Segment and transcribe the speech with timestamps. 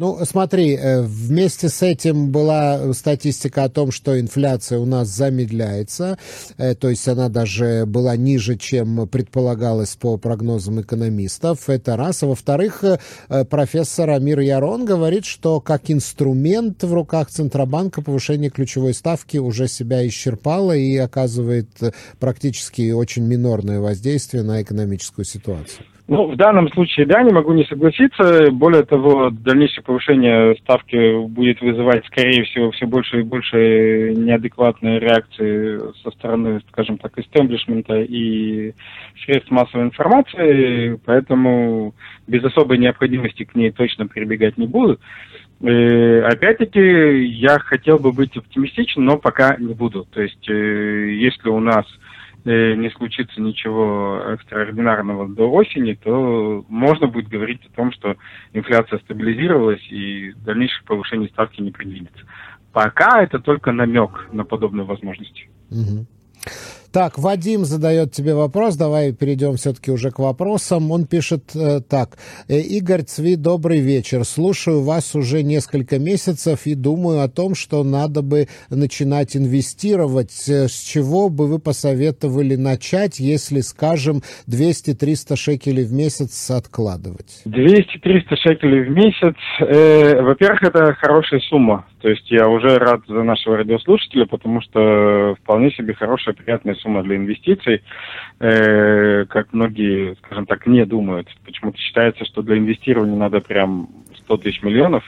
[0.00, 6.16] Ну, смотри, э, вместе с этим была статистика о том, что инфляция у нас замедляется,
[6.56, 11.68] э, то есть она даже была ниже, чем предполагалось по прогнозам экономистов.
[11.68, 12.22] Это раз.
[12.22, 18.94] А во-вторых, э, профессор Амир Ярон говорит, что как инструмент в руках Центробанка повышение ключевой
[18.94, 21.68] ставки уже себя исчерпало и оказывает
[22.18, 25.84] практически очень минорное воздействие на экономическую ситуацию.
[26.10, 28.50] Ну, в данном случае, да, не могу не согласиться.
[28.50, 35.78] Более того, дальнейшее повышение ставки будет вызывать, скорее всего, все больше и больше неадекватные реакции
[36.02, 38.72] со стороны, скажем так, истеблишмента и
[39.24, 41.94] средств массовой информации, поэтому
[42.26, 44.98] без особой необходимости к ней точно прибегать не буду.
[45.60, 50.08] И, э, опять-таки, я хотел бы быть оптимистичен, но пока не буду.
[50.10, 51.86] То есть, э, если у нас
[52.44, 58.16] не случится ничего экстраординарного до осени, то можно будет говорить о том, что
[58.52, 62.24] инфляция стабилизировалась и дальнейшее повышение ставки не предвидится.
[62.72, 65.50] Пока это только намек на подобные возможности.
[65.70, 66.06] Угу.
[66.92, 68.76] Так, Вадим задает тебе вопрос.
[68.76, 70.90] Давай перейдем все-таки уже к вопросам.
[70.90, 72.18] Он пишет э, так.
[72.48, 74.24] «Э, Игорь Цви, добрый вечер.
[74.24, 80.48] Слушаю вас уже несколько месяцев и думаю о том, что надо бы начинать инвестировать.
[80.48, 87.42] Э, с чего бы вы посоветовали начать, если, скажем, 200-300 шекелей в месяц откладывать?
[87.46, 89.36] 200-300 шекелей в месяц.
[89.60, 91.86] Э, во-первых, это хорошая сумма.
[92.00, 97.02] То есть я уже рад за нашего радиослушателя, потому что вполне себе хорошая, приятная сумма
[97.02, 97.82] для инвестиций,
[98.38, 101.28] э, как многие, скажем так, не думают.
[101.44, 103.88] Почему-то считается, что для инвестирования надо прям
[104.24, 105.04] 100 тысяч миллионов.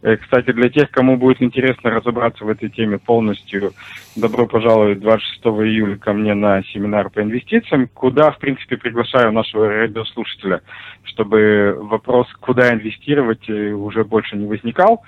[0.00, 3.72] Э, кстати, для тех, кому будет интересно разобраться в этой теме полностью,
[4.16, 9.68] добро пожаловать 26 июля ко мне на семинар по инвестициям, куда, в принципе, приглашаю нашего
[9.68, 10.62] радиослушателя,
[11.04, 15.02] чтобы вопрос, куда инвестировать, уже больше не возникал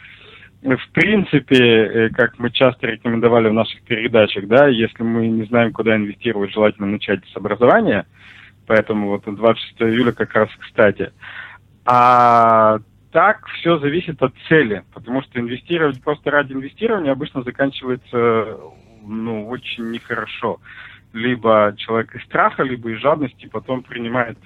[0.65, 5.73] в принципе, э, как мы часто рекомендовали в наших передачах, да, если мы не знаем,
[5.73, 8.07] куда инвестировать, желательно начать с образования.
[8.67, 11.13] Поэтому вот 26 июля как раз кстати.
[11.85, 12.79] А
[13.13, 18.59] так все зависит от цели, потому что инвестировать просто ради инвестирования обычно заканчивается
[19.07, 20.61] ну, очень нехорошо.
[21.13, 24.39] Либо человек из страха, либо из жадности потом принимает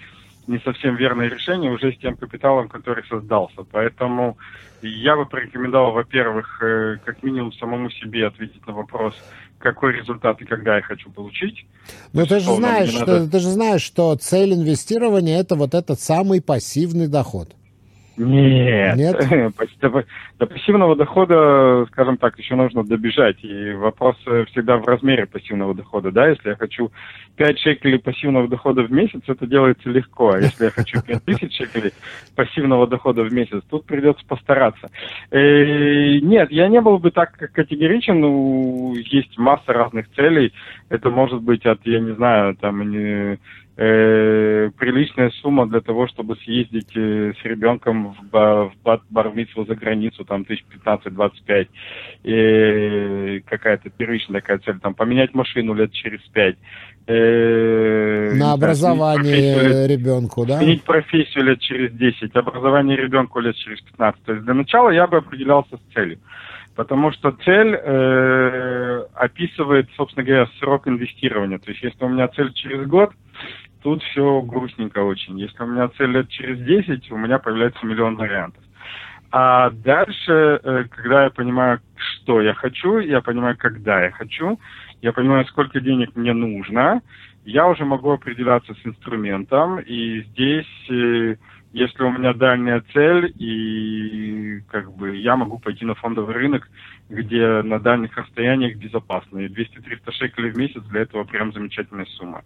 [0.48, 3.62] не совсем верное решение уже с тем капиталом, который создался.
[3.70, 4.38] Поэтому
[4.82, 9.14] я бы порекомендовал, во-первых, э, как минимум самому себе ответить на вопрос,
[9.58, 11.66] какой результат и когда я хочу получить.
[12.12, 13.28] Но ты же, знаешь, надо...
[13.28, 17.54] ты же знаешь, что цель инвестирования– это вот этот самый пассивный доход.
[18.18, 18.96] Нет.
[18.96, 19.56] Нет?
[20.38, 23.42] До, пассивного дохода, скажем так, еще нужно добежать.
[23.44, 26.10] И вопрос э, всегда в размере пассивного дохода.
[26.10, 26.90] Да, если я хочу
[27.36, 30.32] 5 шекелей пассивного дохода в месяц, это делается легко.
[30.32, 31.92] А если я хочу 5 тысяч шекелей
[32.34, 34.90] пассивного дохода в месяц, тут придется постараться.
[35.30, 38.20] И, э, нет, я не был бы так категоричен.
[38.20, 40.52] Ну, есть масса разных целей.
[40.88, 43.38] Это может быть от, я не знаю, там, не
[43.78, 50.24] э, приличная сумма для того, чтобы съездить э, с ребенком в, в Бармицу за границу,
[50.24, 51.68] там, тысяч 15-25.
[52.24, 56.56] И какая-то первичная такая цель, там, поменять машину лет через пять.
[57.06, 60.58] Э, На образование ребенку, да?
[60.58, 64.24] Сменить профессию лет через 10, образование ребенку лет через 15.
[64.24, 66.18] То есть для начала я бы определялся с целью.
[66.74, 71.58] Потому что цель э, описывает, собственно говоря, срок инвестирования.
[71.58, 73.10] То есть если у меня цель через год,
[73.82, 75.38] тут все грустненько очень.
[75.38, 78.62] Если у меня цель лет через 10, у меня появляется миллион вариантов.
[79.30, 84.58] А дальше, э, когда я понимаю, что я хочу, я понимаю, когда я хочу,
[85.02, 87.02] я понимаю, сколько денег мне нужно,
[87.44, 91.36] я уже могу определяться с инструментом, и здесь э,
[91.72, 96.68] если у меня дальняя цель, и как бы я могу пойти на фондовый рынок,
[97.08, 99.40] где на дальних расстояниях безопасно.
[99.40, 102.42] И 200-300 шекелей в месяц для этого прям замечательная сумма.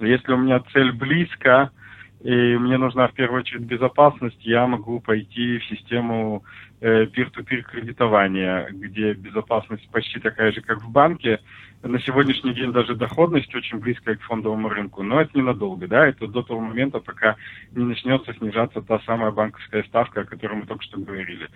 [0.00, 1.70] Если у меня цель близко,
[2.20, 6.42] и мне нужна в первую очередь безопасность, я могу пойти в систему
[6.80, 11.40] э, peer-to-peer кредитования, где безопасность почти такая же, как в банке.
[11.80, 16.26] На сегодняшний день даже доходность очень близкая к фондовому рынку, но это ненадолго, да, это
[16.26, 17.36] до того момента, пока
[17.70, 21.48] не начнется снижаться та самая банковская ставка, о которой мы только что говорили.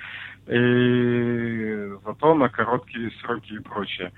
[0.47, 4.13] И зато на короткие сроки и прочее.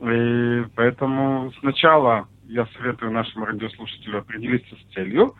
[0.00, 5.34] И поэтому сначала я советую нашему радиослушателю определиться с целью,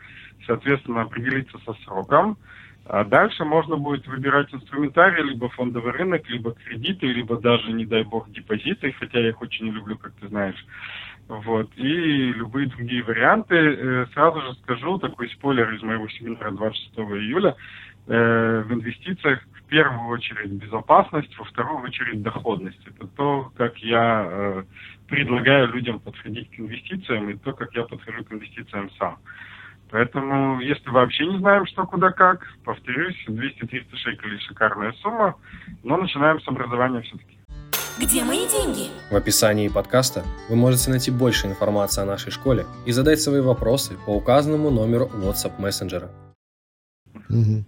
[0.45, 2.37] соответственно, определиться со сроком.
[2.85, 8.03] А дальше можно будет выбирать инструментарий, либо фондовый рынок, либо кредиты, либо даже, не дай
[8.03, 10.65] бог, депозиты, хотя я их очень люблю, как ты знаешь.
[11.27, 11.69] Вот.
[11.75, 13.55] И любые другие варианты.
[13.55, 17.55] Э, сразу же скажу, такой спойлер из моего семинара 26 июля.
[18.07, 22.79] Э, в инвестициях в первую очередь безопасность, во вторую очередь доходность.
[22.87, 24.63] Это то, как я э,
[25.07, 29.19] предлагаю людям подходить к инвестициям и то, как я подхожу к инвестициям сам.
[29.91, 35.35] Поэтому, если вообще не знаем, что куда как, повторюсь, 200-300 шекелей шикарная сумма,
[35.83, 37.37] но начинаем с образования все-таки.
[37.99, 38.89] Где мои деньги?
[39.11, 43.97] В описании подкаста вы можете найти больше информации о нашей школе и задать свои вопросы
[44.05, 46.09] по указанному номеру WhatsApp мессенджера.
[47.29, 47.65] Угу.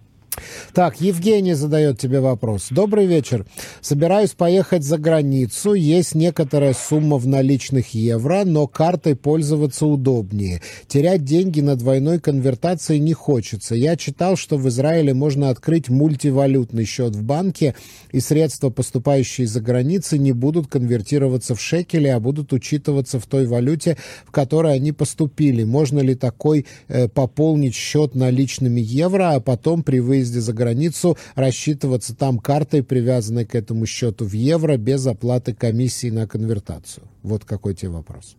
[0.72, 2.68] Так, Евгений задает тебе вопрос.
[2.70, 3.44] Добрый вечер.
[3.82, 5.74] Собираюсь поехать за границу.
[5.74, 10.62] Есть некоторая сумма в наличных евро, но картой пользоваться удобнее.
[10.88, 13.74] Терять деньги на двойной конвертации не хочется.
[13.74, 17.74] Я читал, что в Израиле можно открыть мультивалютный счет в банке,
[18.10, 23.46] и средства, поступающие за границей, не будут конвертироваться в шекели, а будут учитываться в той
[23.46, 25.64] валюте, в которой они поступили.
[25.64, 31.16] Можно ли такой э, пополнить счет наличными евро, а потом при выезде выезде за границу
[31.34, 37.06] рассчитываться там картой, привязанной к этому счету в евро, без оплаты комиссии на конвертацию?
[37.22, 38.36] Вот какой тебе вопрос.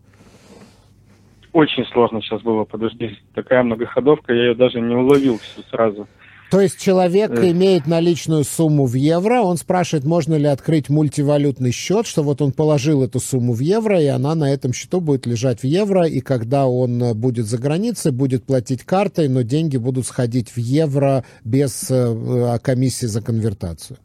[1.52, 3.18] Очень сложно сейчас было, подожди.
[3.36, 6.08] Такая многоходовка, я ее даже не уловил всю сразу.
[6.54, 7.50] То есть человек э.
[7.50, 12.52] имеет наличную сумму в евро, он спрашивает, можно ли открыть мультивалютный счет, что вот он
[12.52, 16.20] положил эту сумму в евро, и она на этом счету будет лежать в евро, и
[16.20, 21.24] когда он э, будет за границей, будет платить картой, но деньги будут сходить в евро
[21.44, 23.98] без э, комиссии за конвертацию.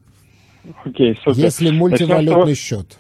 [0.87, 1.39] Окей, супер.
[1.39, 2.99] Если мультивалютный счет.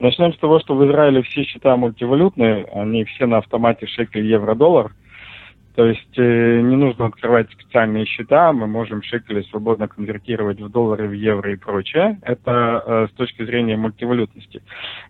[0.00, 4.56] Начнем с того, что в Израиле все счета мультивалютные, они все на автомате шекель, евро,
[4.56, 4.92] доллар.
[5.76, 11.06] То есть э, не нужно открывать специальные счета, мы можем шекели свободно конвертировать в доллары,
[11.06, 12.18] в евро и прочее.
[12.22, 14.62] Это э, с точки зрения мультивалютности.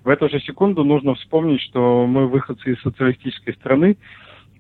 [0.02, 3.96] В эту же секунду нужно вспомнить, что мы выходцы из социалистической страны,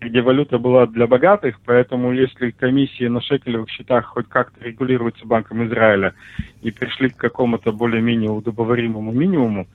[0.00, 5.66] где валюта была для богатых, поэтому если комиссии на шекелевых счетах хоть как-то регулируются Банком
[5.66, 6.14] Израиля
[6.62, 9.66] и пришли к какому-то более-менее удобоваримому минимуму,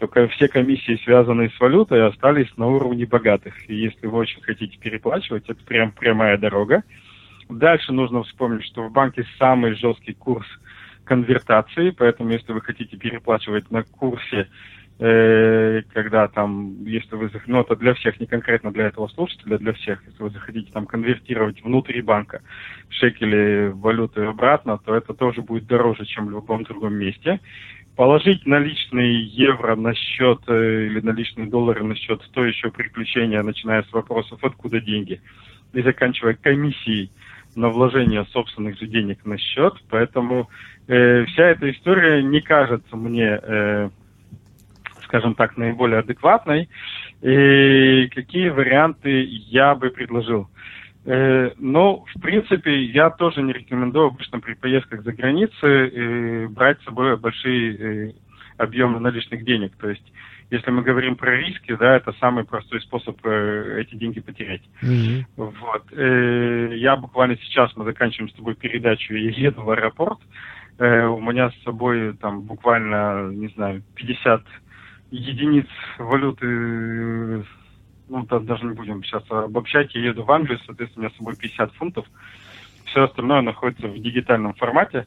[0.00, 3.54] только все комиссии, связанные с валютой, остались на уровне богатых.
[3.68, 6.82] И если вы очень хотите переплачивать, это прям прямая дорога.
[7.50, 10.46] Дальше нужно вспомнить, что в банке самый жесткий курс
[11.04, 14.48] конвертации, поэтому если вы хотите переплачивать на курсе,
[15.00, 19.72] э, когда там, если вы, ну это для всех, не конкретно для этого слушателя, для
[19.74, 22.40] всех, если вы захотите там конвертировать внутри банка
[22.88, 27.40] шекели валюты обратно, то это тоже будет дороже, чем в любом другом месте
[28.00, 33.82] положить наличные евро на счет э, или наличные доллары на счет, то еще приключения, начиная
[33.82, 35.20] с вопросов, откуда деньги,
[35.74, 37.12] и заканчивая комиссией
[37.54, 39.74] на вложение собственных же денег на счет.
[39.90, 40.48] Поэтому
[40.88, 43.90] э, вся эта история не кажется мне, э,
[45.02, 46.70] скажем так, наиболее адекватной.
[47.20, 50.48] И какие варианты я бы предложил?
[51.04, 56.84] Но, в принципе, я тоже не рекомендую обычно при поездках за границей э, брать с
[56.84, 57.76] собой большие
[58.08, 58.12] э,
[58.58, 59.74] объемы наличных денег.
[59.76, 60.04] То есть,
[60.50, 64.62] если мы говорим про риски, да, это самый простой способ эти деньги потерять.
[64.82, 65.24] Mm-hmm.
[65.36, 65.84] Вот.
[66.76, 70.18] Я буквально сейчас, мы заканчиваем с тобой передачу, я еду в аэропорт,
[70.78, 74.42] у меня с собой там буквально, не знаю, 50
[75.12, 75.66] единиц
[75.98, 77.44] валюты
[78.10, 81.18] ну, там даже не будем сейчас обобщать, я еду в Англию, соответственно, у меня с
[81.18, 82.06] собой 50 фунтов,
[82.86, 85.06] все остальное находится в дигитальном формате.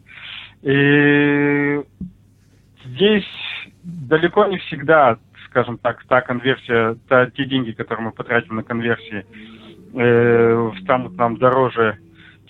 [0.62, 1.82] И
[2.86, 3.28] здесь
[3.84, 5.18] далеко не всегда,
[5.50, 9.25] скажем так, та конверсия, та, те деньги, которые мы потратим на конверсии,
[9.96, 12.00] э, станут нам дороже,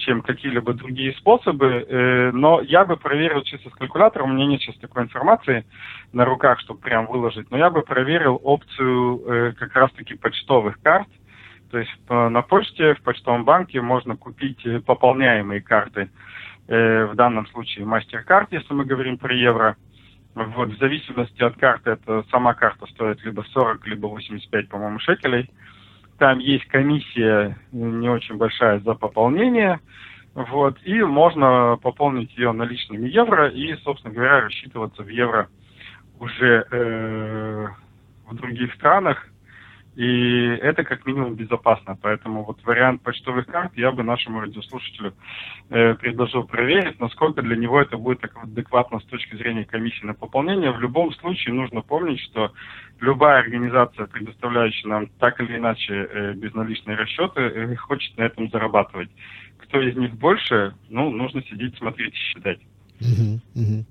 [0.05, 4.61] чем какие-либо другие способы, э, но я бы проверил чисто с калькулятором, у меня нет
[4.61, 5.65] сейчас такой информации
[6.11, 11.07] на руках, чтобы прям выложить, но я бы проверил опцию э, как раз-таки почтовых карт,
[11.71, 16.09] то есть э, на почте, в почтовом банке можно купить пополняемые карты,
[16.65, 19.75] в данном случае MasterCard, если мы говорим про евро,
[20.33, 25.49] вот, в зависимости от карты, это сама карта стоит либо 40, либо 85, по-моему, шекелей,
[26.23, 29.81] там есть комиссия не очень большая за пополнение,
[30.33, 35.49] вот, и можно пополнить ее наличными евро и, собственно говоря, рассчитываться в евро
[36.21, 37.67] уже э,
[38.25, 39.27] в других странах.
[39.95, 41.97] И это как минимум безопасно.
[42.01, 45.13] Поэтому вот вариант почтовых карт я бы нашему радиослушателю
[45.69, 50.71] э, предложил проверить, насколько для него это будет адекватно с точки зрения комиссии на пополнение.
[50.71, 52.51] В любом случае нужно помнить, что
[52.99, 59.09] любая организация, предоставляющая нам так или иначе э, безналичные расчеты, э, хочет на этом зарабатывать.
[59.59, 62.59] Кто из них больше, ну, нужно сидеть, смотреть и считать.
[63.03, 63.85] Угу, угу.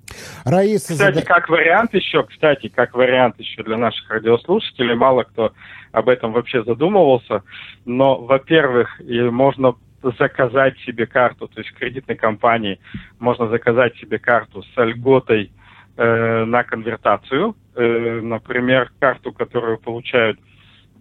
[0.45, 1.27] Раиса кстати, зада...
[1.27, 5.53] как вариант еще, кстати, как вариант еще для наших радиослушателей, мало кто
[5.93, 7.43] об этом вообще задумывался,
[7.85, 9.01] но, во-первых,
[9.31, 9.75] можно
[10.19, 12.81] заказать себе карту, то есть в кредитной компании
[13.19, 15.53] можно заказать себе карту с льготой
[15.97, 20.41] э, на конвертацию, э, например, карту, которую получают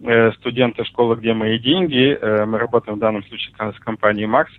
[0.04, 4.52] э, студенты школы, где мои деньги, э, мы работаем в данном случае с компанией Макс,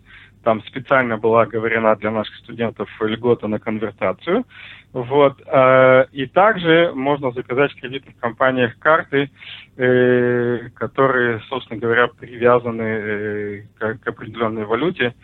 [0.43, 4.45] там специально была оговорена для наших студентов льгота на конвертацию.
[4.91, 5.41] Вот.
[5.47, 9.31] Э, и также можно заказать в кредитных компаниях карты,
[9.75, 15.15] э, которые, собственно говоря, привязаны э, к определенной валюте.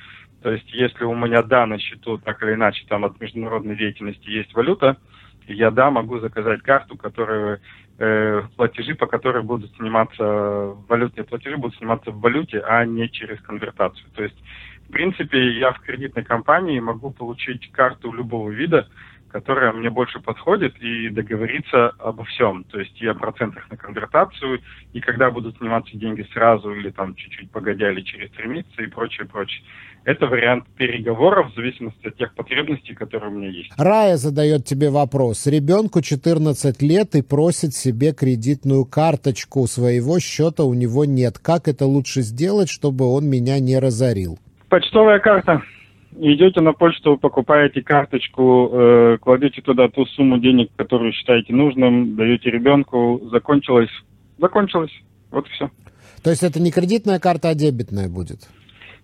[0.41, 4.29] То есть, если у меня да на счету, так или иначе, там от международной деятельности
[4.29, 4.97] есть валюта,
[5.47, 7.59] я да могу заказать карту, которая
[8.55, 10.23] платежи, по которой будут сниматься
[10.87, 14.09] валютные платежи, будут сниматься в валюте, а не через конвертацию.
[14.15, 14.37] То есть
[14.89, 18.87] в принципе, я в кредитной компании могу получить карту любого вида,
[19.31, 22.63] которая мне больше подходит, и договориться обо всем.
[22.63, 24.61] То есть и о процентах на конвертацию,
[24.93, 28.87] и когда будут сниматься деньги сразу, или там чуть-чуть погодя, или через три месяца, и
[28.87, 29.63] прочее, прочее.
[30.05, 33.71] Это вариант переговоров в зависимости от тех потребностей, которые у меня есть.
[33.77, 35.45] Рая задает тебе вопрос.
[35.45, 39.67] Ребенку 14 лет и просит себе кредитную карточку.
[39.67, 41.37] Своего счета у него нет.
[41.37, 44.39] Как это лучше сделать, чтобы он меня не разорил?
[44.69, 45.61] Почтовая карта.
[46.17, 52.49] Идете на почту, покупаете карточку, э, кладете туда ту сумму денег, которую считаете нужным, даете
[52.49, 53.91] ребенку, закончилось,
[54.39, 54.91] закончилось,
[55.31, 55.69] вот и все.
[56.23, 58.39] То есть это не кредитная карта, а дебетная будет?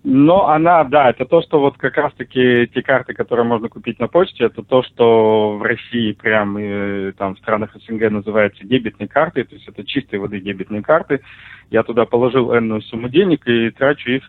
[0.08, 4.08] Но она, да, это то, что вот как раз-таки те карты, которые можно купить на
[4.08, 9.44] почте, это то, что в России прям э, там в странах СНГ называется дебетные карты,
[9.46, 11.22] то есть это чистой воды дебетные карты.
[11.70, 14.24] Я туда положил энную сумму денег и трачу их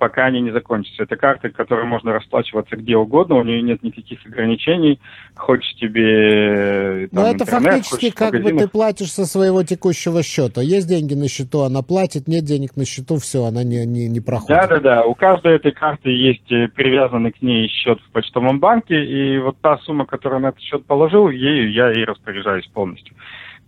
[0.00, 1.04] пока они не закончатся.
[1.04, 4.98] Это карты, которые можно расплачиваться где угодно, у нее нет никаких ограничений.
[5.36, 10.62] Хочешь тебе там, Но это интернет, фактически как бы ты платишь со своего текущего счета.
[10.62, 14.20] Есть деньги на счету, она платит, нет денег на счету, все, она не, не, не
[14.20, 14.48] проходит.
[14.48, 19.38] Да-да-да, у каждой этой карты есть э, привязанный к ней счет в почтовом банке, и
[19.38, 23.14] вот та сумма, которую на этот счет положил, ею я и распоряжаюсь полностью.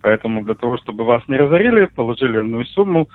[0.03, 3.09] Поэтому для того, чтобы вас не разорили, положили одну сумму,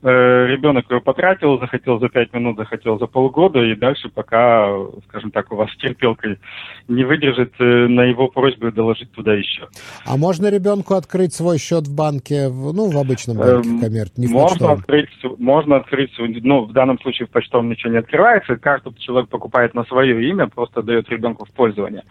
[0.00, 4.68] Э, ребенок его потратил, захотел за пять минут, захотел за полгода, и дальше пока,
[5.08, 6.36] скажем так, у вас терпелка
[6.86, 9.66] не выдержит, э, на его просьбу доложить туда еще.
[10.06, 14.28] А можно ребенку открыть свой счет в банке, ну, в обычном банке, эм, коммерт, не
[14.28, 18.94] в можно открыть, можно открыть, ну, в данном случае в почтовом ничего не открывается, карту
[19.00, 22.04] человек покупает на свое имя, просто дает ребенку в пользование.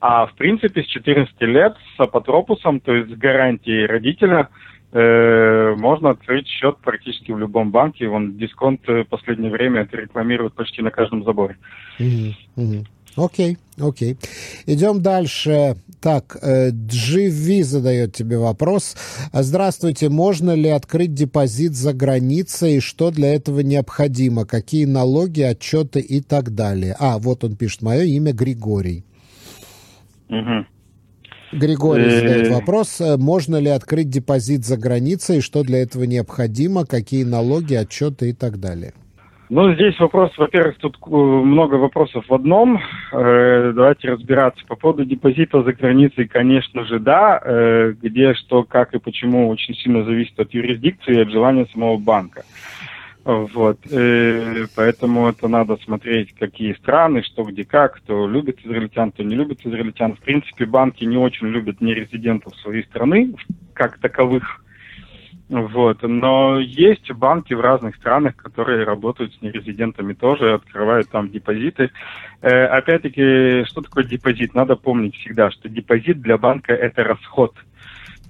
[0.00, 4.48] А в принципе с 14 лет с апотропусом, то есть с гарантией родителя,
[4.92, 8.08] Э, можно открыть счет практически в любом банке.
[8.08, 11.56] Вон дисконт в последнее время это рекламируют почти на каждом заборе.
[13.16, 14.16] Окей, окей.
[14.66, 15.76] Идем дальше.
[16.00, 18.96] Так, э, GV задает тебе вопрос.
[19.32, 22.80] Здравствуйте, можно ли открыть депозит за границей?
[22.80, 24.46] Что для этого необходимо?
[24.46, 26.94] Какие налоги, отчеты и так далее?
[26.98, 29.04] А, вот он пишет, мое имя Григорий.
[30.28, 30.66] Угу.
[31.52, 37.24] Григорий задает вопрос, э, можно ли открыть депозит за границей, что для этого необходимо, какие
[37.24, 38.92] налоги, отчеты и так далее.
[39.48, 42.80] Ну, здесь вопрос, во-первых, тут э, много вопросов в одном.
[43.12, 44.64] Э, давайте разбираться.
[44.66, 47.40] По поводу депозита за границей, конечно же, да.
[48.02, 52.42] Где, что, как и почему очень сильно зависит от юрисдикции и от желания самого банка.
[53.26, 59.24] Вот, э, поэтому это надо смотреть, какие страны, что где как, кто любит израильтян, кто
[59.24, 60.14] не любит израильтян.
[60.14, 63.34] В принципе, банки не очень любят нерезидентов своей страны,
[63.74, 64.62] как таковых.
[65.48, 71.90] Вот, но есть банки в разных странах, которые работают с нерезидентами тоже, открывают там депозиты.
[72.42, 74.54] Э, опять-таки, что такое депозит?
[74.54, 77.56] Надо помнить всегда, что депозит для банка это расход–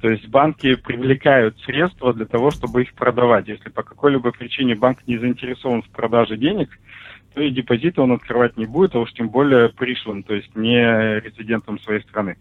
[0.01, 3.49] то есть банки привлекают средства для того, чтобы их продавать.
[3.49, 6.71] Если по какой-либо причине банк не заинтересован в продаже денег,
[7.35, 11.21] то и депозиты он открывать не будет, а уж тем более пришлым, то есть не
[11.21, 12.37] резидентом своей страны.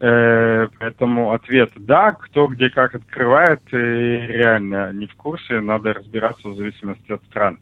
[0.00, 6.56] Э, поэтому ответ да, кто где как открывает, реально не в курсе, надо разбираться в
[6.56, 7.58] зависимости от стран.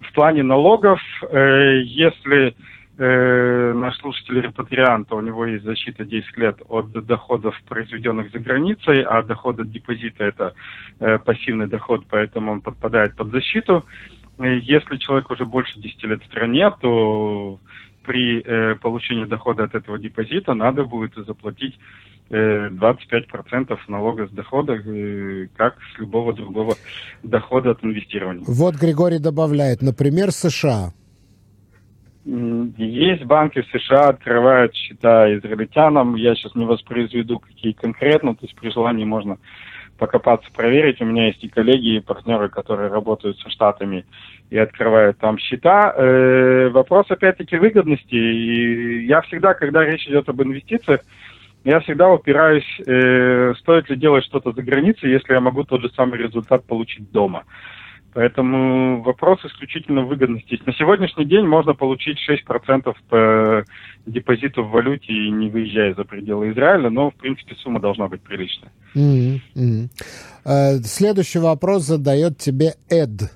[0.00, 2.54] В плане налогов, э, если
[2.98, 9.02] э, наш слушатель репатрианта, у него есть защита 10 лет от доходов, произведенных за границей,
[9.02, 10.54] а доход от депозита это
[11.00, 13.84] э, пассивный доход, поэтому он подпадает под защиту.
[14.38, 17.58] Если человек уже больше 10 лет в стране, то
[18.04, 21.78] при э, получении дохода от этого депозита надо будет заплатить
[22.30, 26.74] 25% э, налога с дохода, э, как с любого другого
[27.22, 28.44] дохода от инвестирования.
[28.46, 30.92] Вот Григорий добавляет, например, США
[32.76, 36.14] Есть банки в США, открывают счета израильтянам.
[36.14, 38.34] Я сейчас не воспроизведу, какие конкретно.
[38.34, 39.38] То есть при желании можно
[39.96, 41.00] покопаться, проверить.
[41.00, 44.04] У меня есть и коллеги, и партнеры, которые работают со Штатами
[44.50, 45.94] и открывают там счета.
[45.96, 48.14] Э, вопрос, опять-таки, выгодности.
[48.14, 51.00] И я всегда, когда речь идет об инвестициях,
[51.64, 55.90] я всегда упираюсь, э, стоит ли делать что-то за границей, если я могу тот же
[55.96, 57.44] самый результат получить дома.
[58.14, 60.60] Поэтому вопрос исключительно выгодности.
[60.64, 63.64] На сегодняшний день можно получить 6% по
[64.06, 68.72] депозиту в валюте, не выезжая за пределы Израиля, но, в принципе, сумма должна быть приличная.
[68.94, 69.88] Mm-hmm.
[70.84, 73.30] Следующий вопрос задает тебе Эд.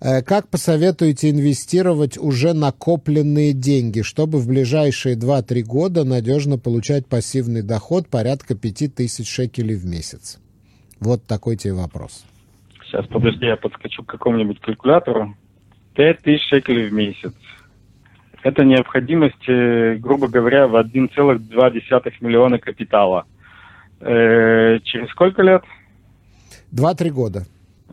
[0.00, 7.62] Э, как посоветуете инвестировать уже накопленные деньги, чтобы в ближайшие 2-3 года надежно получать пассивный
[7.62, 10.38] доход порядка 5000 шекелей в месяц?
[10.98, 12.24] Вот такой тебе вопрос.
[12.88, 15.34] Сейчас, подожди, я подскочу к какому-нибудь калькулятору.
[15.94, 17.34] 5000 шекелей в месяц.
[18.42, 19.46] Это необходимость,
[20.00, 23.26] грубо говоря, в 1,2 миллиона капитала.
[24.00, 25.64] Э, через сколько лет?
[26.70, 27.46] Два-три года.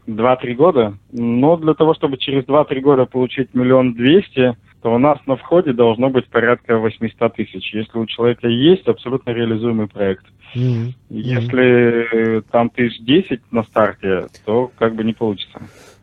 [0.07, 0.97] Два-три года?
[1.11, 5.73] Но для того, чтобы через два-три года получить миллион двести, то у нас на входе
[5.73, 7.73] должно быть порядка 800 тысяч.
[7.73, 10.23] Если у человека есть абсолютно реализуемый проект.
[10.55, 10.93] Mm-hmm.
[11.09, 15.59] Если там тысяч десять на старте, то как бы не получится.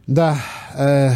[0.09, 0.35] Да,
[0.77, 1.11] э,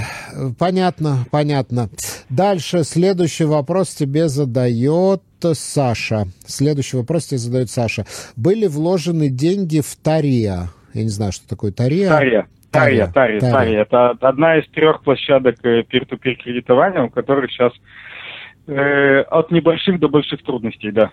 [0.60, 1.88] понятно, понятно.
[2.30, 6.26] Дальше следующий вопрос тебе задает Саша.
[6.46, 8.06] Следующий вопрос тебе задает Саша.
[8.36, 10.70] Были вложены деньги в Тария?
[10.94, 12.10] Я не знаю, что такое Тария.
[12.10, 12.46] Тария.
[12.80, 13.82] Тария, Тария, Тария.
[13.82, 17.72] Это одна из трех площадок peer-to-peer э, кредитования, у которых сейчас
[18.68, 21.12] Э, от небольших до больших трудностей, да.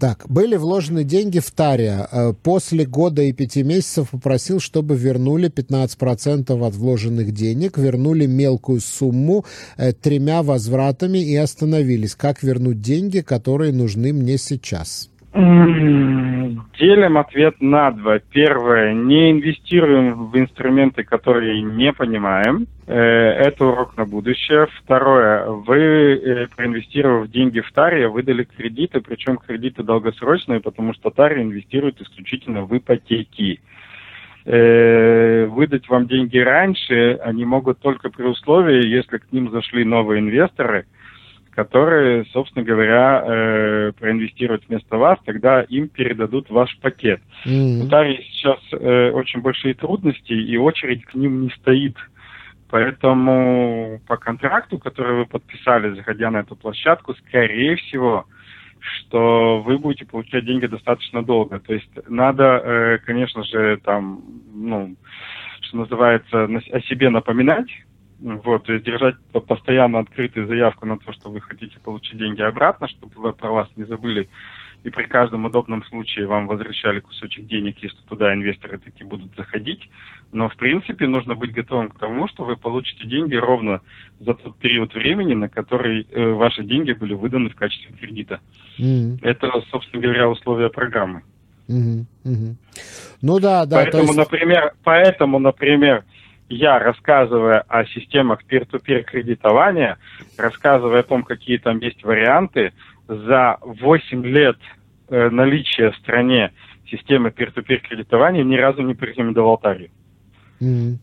[0.00, 2.08] Так, были вложены деньги в Тария.
[2.10, 8.80] Э, после года и пяти месяцев попросил, чтобы вернули 15% от вложенных денег, вернули мелкую
[8.80, 9.44] сумму
[10.02, 12.14] тремя возвратами и остановились.
[12.14, 15.10] Как вернуть деньги, которые нужны мне сейчас?
[15.34, 18.18] Делим ответ на два.
[18.18, 22.66] Первое, не инвестируем в инструменты, которые не понимаем.
[22.86, 24.68] Э, это урок на будущее.
[24.82, 31.42] Второе, вы, э, проинвестировав деньги в Таре, выдали кредиты, причем кредиты долгосрочные, потому что Таре
[31.42, 33.60] инвестирует исключительно в ипотеки.
[34.46, 40.20] Э, выдать вам деньги раньше они могут только при условии, если к ним зашли новые
[40.20, 40.86] инвесторы–
[41.58, 47.20] которые, собственно говоря, э, проинвестируют вместо вас, тогда им передадут ваш пакет.
[47.44, 47.82] Mm-hmm.
[47.82, 51.96] В Тарии сейчас э, очень большие трудности, и очередь к ним не стоит.
[52.70, 58.26] Поэтому по контракту, который вы подписали, заходя на эту площадку, скорее всего,
[58.78, 61.58] что вы будете получать деньги достаточно долго.
[61.58, 64.22] То есть надо, э, конечно же, там,
[64.54, 64.94] ну,
[65.62, 67.68] что называется, о себе напоминать,
[68.20, 72.88] вот, то есть держать постоянно открытую заявку на то, что вы хотите получить деньги обратно,
[72.88, 74.28] чтобы вы про вас не забыли,
[74.84, 79.88] и при каждом удобном случае вам возвращали кусочек денег, если туда инвесторы такие будут заходить.
[80.30, 83.80] Но, в принципе, нужно быть готовым к тому, что вы получите деньги ровно
[84.20, 88.40] за тот период времени, на который э, ваши деньги были выданы в качестве кредита.
[88.78, 89.18] Mm-hmm.
[89.22, 91.22] Это, собственно говоря, условия программы.
[91.68, 92.04] Mm-hmm.
[92.24, 92.54] Mm-hmm.
[93.22, 93.76] Ну да, да.
[93.76, 94.16] Поэтому, есть...
[94.16, 96.04] например, поэтому, например,
[96.48, 99.98] я, рассказывая о системах peer-to-peer кредитования,
[100.36, 102.72] рассказывая о том, какие там есть варианты,
[103.06, 104.58] за 8 лет
[105.08, 106.52] э, наличия в стране
[106.86, 109.90] системы peer-to-peer кредитования ни разу не порекомендовал Тарию.
[110.60, 110.96] Mm-hmm.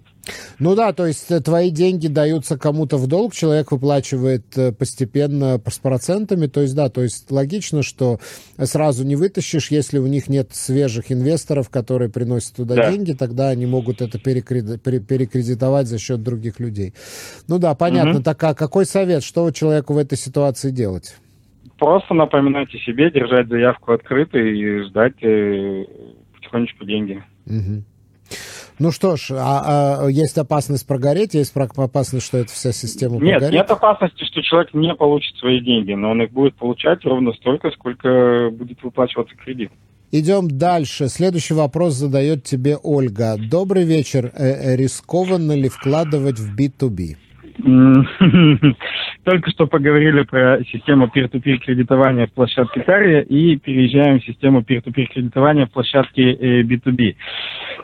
[0.60, 5.60] Ну да, то есть э, твои деньги даются кому-то в долг, человек выплачивает э, постепенно
[5.68, 8.20] с процентами, то есть да, то есть логично, что
[8.58, 12.92] сразу не вытащишь, если у них нет свежих инвесторов, которые приносят туда да.
[12.92, 16.94] деньги, тогда они могут это перекредитовать за счет других людей.
[17.48, 18.16] Ну да, понятно.
[18.16, 18.24] Угу.
[18.24, 21.16] Так а какой совет, что человеку в этой ситуации делать?
[21.78, 25.86] Просто напоминайте себе, держать заявку открытой и ждать э,
[26.34, 27.24] потихонечку деньги.
[27.46, 27.84] Угу.
[28.80, 33.40] Ну что ж, а, а есть опасность прогореть, есть опасность, что эта вся система нет,
[33.40, 33.54] прогорит?
[33.54, 37.72] Нет, опасности, что человек не получит свои деньги, но он их будет получать ровно столько,
[37.72, 39.72] сколько будет выплачиваться кредит.
[40.12, 41.10] Идем дальше.
[41.10, 43.36] Следующий вопрос задает тебе Ольга.
[43.38, 44.32] Добрый вечер.
[44.34, 47.18] Э, э, рискованно ли вкладывать в B2B?
[49.24, 55.06] Только что поговорили про систему peer-to-peer кредитования в площадке Тария и переезжаем в систему peer-to-peer
[55.14, 57.12] кредитования в площадке B2B.
[57.12, 57.16] Э,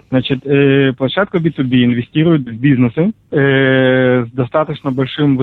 [0.09, 5.39] Значит, э, площадка B2B инвестирует в бизнесы э, с достаточно большим,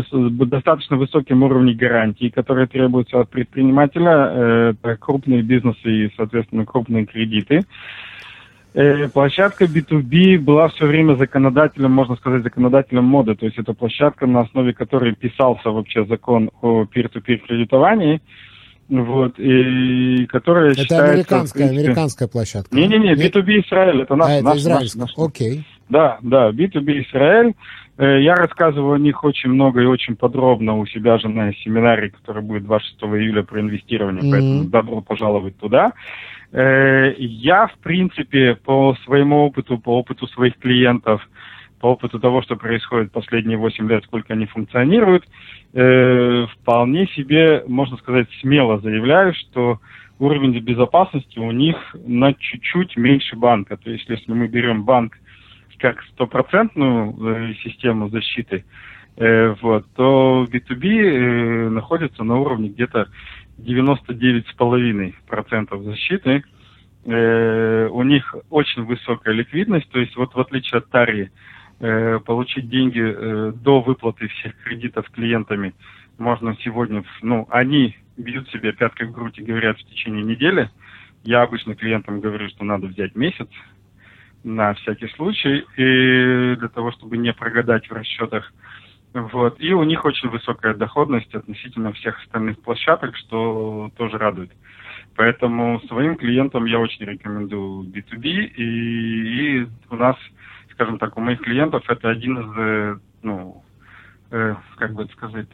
[0.47, 4.75] достаточно высоким уровнем гарантий, которые требуются от предпринимателя.
[5.01, 7.65] Крупные бизнесы и, соответственно, крупные кредиты.
[8.79, 13.35] Э, площадка B2B была все время законодателем, можно сказать, законодателем моды.
[13.35, 18.23] То есть это площадка, на основе которой писался вообще закон о peer-to-peer кредитовании.
[18.89, 21.13] Вот, и которая это считается...
[21.13, 21.87] американская, принципе...
[21.89, 22.75] американская площадка.
[22.75, 25.65] Не-не-не, B2B Израиль, это наш, а, это наш, израильская, наш, окей.
[25.89, 27.55] Да, да, B2B Израиль.
[27.99, 32.11] Э, я рассказываю о них очень много и очень подробно у себя же на семинаре,
[32.11, 34.31] который будет 26 июля про инвестирование, mm-hmm.
[34.31, 35.93] поэтому добро пожаловать туда.
[36.53, 41.29] Э, я, в принципе, по своему опыту, по опыту своих клиентов,
[41.81, 45.25] по опыту того, что происходит последние 8 лет, сколько они функционируют,
[45.75, 49.81] э, вполне себе, можно сказать, смело заявляю, что
[50.21, 53.77] уровень безопасности у них на чуть-чуть меньше банка.
[53.77, 55.15] То есть, если мы берем банк
[55.79, 58.65] как стопроцентную э, систему защиты,
[59.17, 63.09] э, вот, то B2B э, находится на уровне где-то
[63.59, 66.45] 99,5% защиты.
[67.05, 71.31] У них очень высокая ликвидность, то есть вот в отличие от Тари,
[71.81, 75.73] э, получить деньги до выплаты всех кредитов клиентами
[76.19, 80.69] можно сегодня, ну, они бьют себе пяткой в грудь и говорят в течение недели.
[81.23, 83.49] Я обычно клиентам говорю, что надо взять месяц
[84.45, 88.53] на всякий случай, и для того, чтобы не прогадать в расчетах.
[89.13, 89.61] Вот.
[89.61, 94.51] И у них очень высокая доходность относительно всех остальных площадок, что тоже радует.
[95.17, 100.17] Поэтому своим клиентам я очень рекомендую B2B, и, и у нас,
[100.73, 103.65] скажем так, у моих клиентов это один из, э, ну,
[104.31, 105.49] э, как бы это сказать,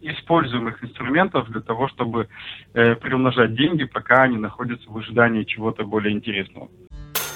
[0.00, 2.28] используемых инструментов для того, чтобы
[2.72, 6.70] э, приумножать деньги, пока они находятся в ожидании чего-то более интересного.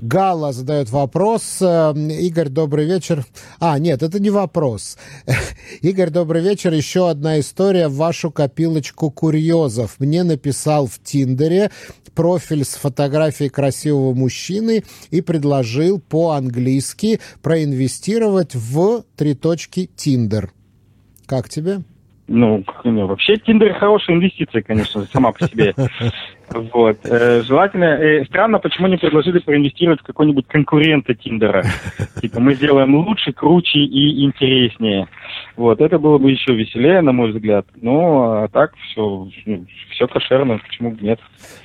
[0.00, 1.58] Гала задает вопрос.
[1.60, 3.26] Э, Игорь, добрый вечер.
[3.58, 4.96] А, нет, это не вопрос.
[5.82, 6.72] Игорь, добрый вечер.
[6.72, 9.96] Еще одна история в вашу копилочку курьезов.
[9.98, 11.70] Мне написал в Тиндере
[12.14, 20.50] профиль с фотографией красивого мужчины и предложил по-английски проинвестировать в три точки Тиндер.
[21.26, 21.82] Как тебе?
[22.32, 25.74] Ну, ну, вообще Тиндер хорошая инвестиция, конечно, сама по себе.
[26.72, 26.98] Вот.
[27.04, 27.84] Э, желательно...
[27.84, 31.64] Э, странно, почему не предложили проинвестировать в какой-нибудь конкурента Тиндера.
[32.20, 35.06] Типа мы сделаем лучше, круче и интереснее.
[35.56, 35.80] Вот.
[35.80, 37.66] Это было бы еще веселее, на мой взгляд.
[37.76, 41.20] Ну, а так все, ну, все кошерно, почему бы нет.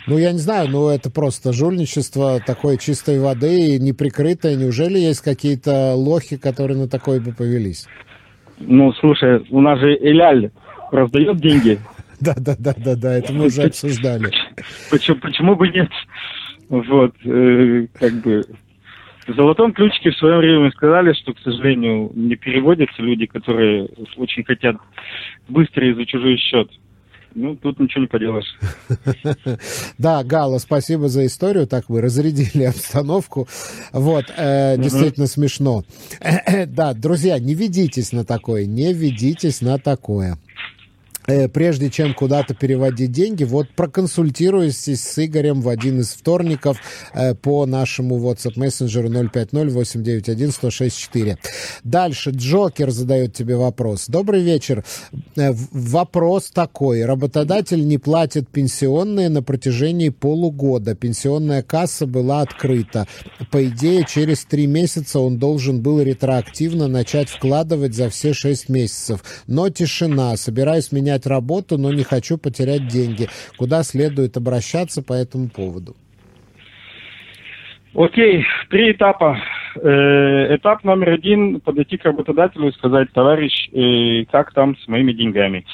[0.06, 4.56] Ну, я не знаю, ну это просто жульничество такой чистой воды, неприкрытое.
[4.56, 7.88] Неужели есть какие-то лохи, которые на такое бы повелись?
[8.60, 10.52] Ну, слушай, у нас же Эляль
[10.92, 11.80] раздает деньги.
[12.22, 14.32] Да, да, да, да, да, это мы уже обсуждали.
[14.90, 15.90] Почему, почему бы нет?
[16.70, 18.42] Вот, э, как бы
[19.28, 24.44] в золотом ключике в своем время сказали, что, к сожалению, не переводятся люди, которые очень
[24.46, 24.78] хотят
[25.50, 26.70] быстро и за чужой счет.
[27.34, 28.56] Ну, тут ничего не поделаешь.
[29.98, 31.68] Да, Гала, спасибо за историю.
[31.68, 33.48] Так вы разрядили обстановку.
[33.92, 35.84] Вот, э, действительно смешно.
[36.68, 40.38] Да, друзья, не ведитесь на такое, не ведитесь на такое.
[41.28, 46.78] Э, прежде чем куда-то переводить деньги, вот проконсультируйтесь с Игорем в один из вторников
[47.14, 51.38] э, по нашему WhatsApp мессенджеру 050-891-1064.
[51.84, 54.06] Дальше Джокер задает тебе вопрос.
[54.08, 54.86] Добрый вечер.
[55.36, 57.04] Э, вопрос такой.
[57.06, 60.94] Работодатель не платит пенсионные на протяжении полугода.
[60.96, 63.08] Пенсионная касса была открыта.
[63.52, 69.24] По идее, через три месяца он должен был ретроактивно начать вкладывать за все шесть месяцев.
[69.48, 70.38] Но тишина.
[70.38, 73.28] Собираюсь менять менять работу, но не хочу потерять деньги.
[73.58, 75.96] Куда следует обращаться по этому поводу?
[77.94, 79.38] Окей, три этапа.
[79.82, 85.14] Э, этап номер один– подойти к работодателю и сказать, товарищ, э, как там с моими
[85.14, 85.66] деньгами?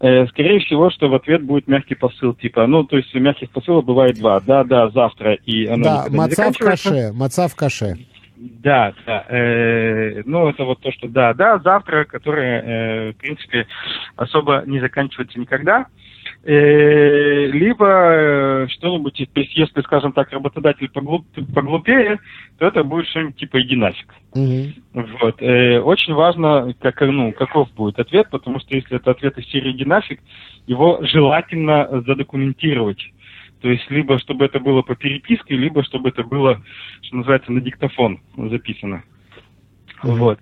[0.00, 3.84] Э, скорее всего, что в ответ будет мягкий посыл, типа, ну, то есть мягких посылов
[3.84, 4.40] бывает два.
[4.40, 5.34] Да, да, завтра.
[5.46, 7.98] И оно да, маца в каше, маца в каше.
[8.40, 9.26] Да, да.
[9.28, 13.66] Э, ну, это вот то, что да, да, завтра, которое, э, в принципе,
[14.16, 15.86] особо не заканчивается никогда.
[16.42, 22.18] Э, либо э, что-нибудь, то есть, если, скажем так, работодатель поглуп, поглупее,
[22.58, 24.14] то это будет что-нибудь типа «иди нафиг».
[24.34, 25.18] Mm-hmm.
[25.20, 25.42] Вот.
[25.42, 29.72] Э, очень важно, как, ну, каков будет ответ, потому что если это ответ из серии
[29.72, 30.18] «иди нафиг»,
[30.66, 33.02] его желательно задокументировать.
[33.60, 36.62] То есть либо чтобы это было по переписке, либо чтобы это было,
[37.02, 39.04] что называется, на диктофон записано.
[40.02, 40.14] Mm-hmm.
[40.16, 40.38] Вот.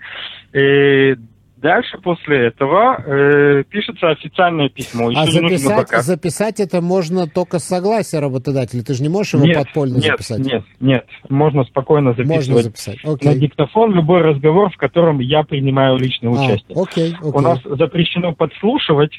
[0.52, 1.16] И
[1.61, 5.11] Дальше после этого э, пишется официальное письмо.
[5.11, 8.85] Еще а записать, записать это можно только с согласия работодателя.
[8.85, 10.38] Ты же не можешь его нет, подпольно нет, записать?
[10.38, 12.98] Нет, нет, можно спокойно записывать можно записать.
[13.02, 13.28] Окей.
[13.28, 16.81] на диктофон любой разговор, в котором я принимаю личное А, участие.
[16.81, 17.33] окей, окей.
[17.33, 19.12] У нас запрещено подслушивать,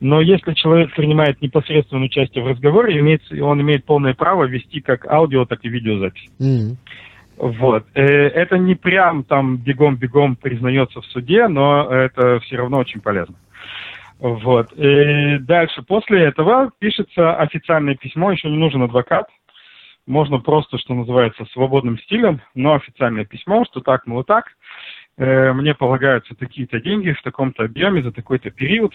[0.00, 5.06] но если человек принимает непосредственное участие в разговоре, имеет, он имеет полное право вести как
[5.06, 6.28] аудио, так и видеозапись.
[6.38, 6.78] Мгм.
[7.36, 7.86] Вот.
[7.94, 13.36] Э, Это не прям там бегом-бегом признается в суде, но это все равно очень полезно.
[14.18, 14.72] Вот.
[14.72, 19.26] И дальше, после этого пишется официальное письмо, еще не нужен адвокат.
[20.06, 24.46] Можно просто, что называется, свободным стилем, но официальное письмо, что так, мол, так.
[25.16, 28.92] Э, Мне полагаются такие-то деньги в таком-то объеме за такой-то период.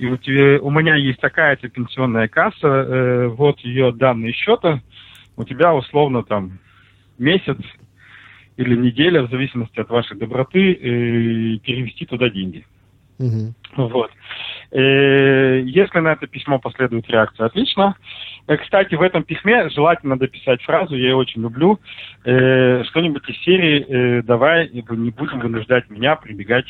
[0.00, 4.80] И у, тебя, у меня есть такая-то пенсионная касса, э, вот ее данные счета.
[5.36, 6.58] У тебя условно там
[7.18, 7.58] месяц
[8.56, 12.64] или неделя, в зависимости от вашей доброты, э, перевести туда деньги.
[13.18, 13.54] Мгм.
[13.76, 14.10] Вот.
[14.70, 17.94] Э, Если на это письмо последует реакция, отлично.
[18.46, 21.78] Э, Кстати, в этом письме желательно дописать фразу, я ее очень люблю,
[22.24, 26.64] э, что-нибудь из серии э, «Давай не будем вынуждать меня прибегать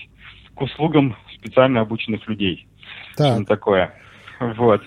[0.60, 2.66] к услугам специально обученных людей».
[3.16, 3.94] Так, такое.
[4.38, 4.82] Вот.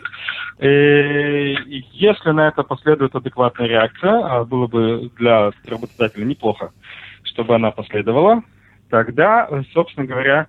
[0.59, 1.55] Э,
[1.91, 6.71] Если на это последует адекватная реакция, а было бы для работодателя неплохо,
[7.23, 8.43] чтобы она последовала,
[8.89, 10.47] тогда, э, собственно говоря,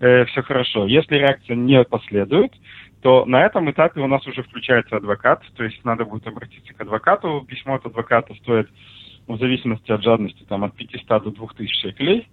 [0.00, 0.88] все хорошо.
[0.88, 2.52] Если реакция не последует,
[3.02, 6.80] то на этом этапе у нас уже включается адвокат, то есть надо будет обратиться к
[6.80, 7.44] адвокату.
[7.46, 8.68] Письмо от адвоката стоит
[9.26, 12.28] в зависимости от жадности там, от 500 до 2000 шекелей.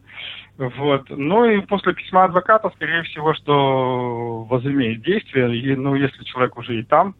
[0.58, 1.10] Вот.
[1.10, 6.80] Ну и после письма адвоката, скорее всего, что возымеет действие, и, ну, если человек уже
[6.80, 7.16] и там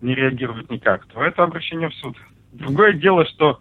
[0.00, 2.16] не реагирует никак, то это обращение в суд.
[2.52, 3.60] Другое дело, что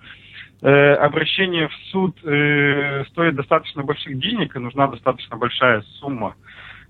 [0.62, 6.36] э, обращение в суд э, стоит достаточно больших денег, и нужна достаточно большая сумма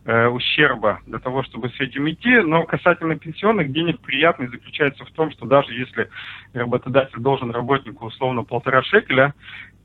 [0.06, 2.40] э, ущерба для того, чтобы с этим идти.
[2.42, 6.10] Но касательно пенсионных денег приятный заключается в том, что даже если
[6.54, 9.34] работодатель должен работнику условно полтора шекеля,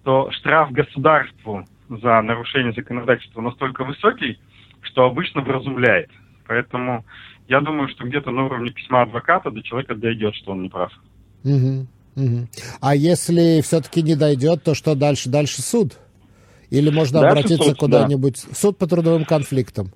[0.02, 4.38] то штраф государству за нарушение законодательства настолько высокий,
[4.82, 6.10] что обычно вразумляет.
[6.46, 7.04] Поэтому
[7.48, 10.92] я думаю, что где-то на уровне письма адвоката до человека дойдет, что он не прав.
[11.42, 11.88] Мгм.
[12.14, 12.48] Мгм.
[12.80, 15.28] А если все-таки не дойдет, то что дальше?
[15.28, 15.98] Дальше суд?
[16.70, 18.36] Или можно Дальше обратиться суд, куда-нибудь?
[18.36, 19.92] в Суд по трудовым конфликтам.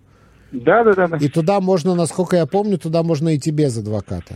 [0.53, 1.17] Да, да, да, да.
[1.19, 4.35] И туда можно, насколько я помню, туда можно идти без адвоката.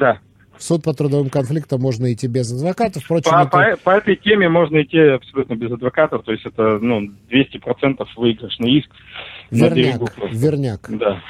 [0.00, 0.18] Да.
[0.56, 3.00] В суд по трудовым конфликтам можно идти без адвоката.
[3.00, 6.78] Впрочем, По, это- по- по этой теме можно идти абсолютно без адвокатов, то есть это
[6.80, 8.90] ну, 200% выигрышный иск.
[9.50, 10.00] верняк,
[10.32, 11.20] верняк, Да,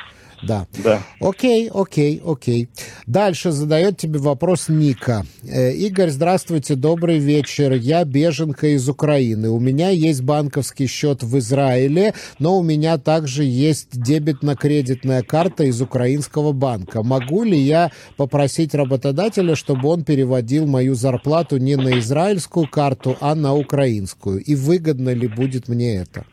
[0.43, 0.67] да.
[0.83, 1.03] да.
[1.21, 2.69] Окей, окей, окей.
[3.07, 5.25] Дальше задает тебе вопрос Ника.
[5.45, 7.73] Э, Игорь, здравствуйте, добрый вечер.
[7.73, 9.49] Я беженка из Украины.
[9.51, 15.81] У меня есть банковский счет в Израиле, но у меня также есть дебетно-кредитная карта из
[15.81, 17.03] украинского банка.
[17.03, 23.35] Могу ли я попросить работодателя, чтобы он переводил мою зарплату не на израильскую карту, а
[23.35, 24.43] на украинскую?
[24.43, 26.25] И выгодно ли будет мне это?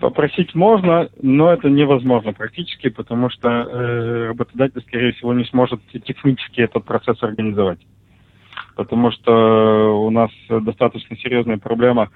[0.00, 6.60] Попросить можно, но это невозможно практически, потому что э, работодатель, скорее всего, не сможет технически
[6.60, 7.80] этот процесс организовать.
[8.76, 12.10] Потому что у нас достаточно серьезная проблема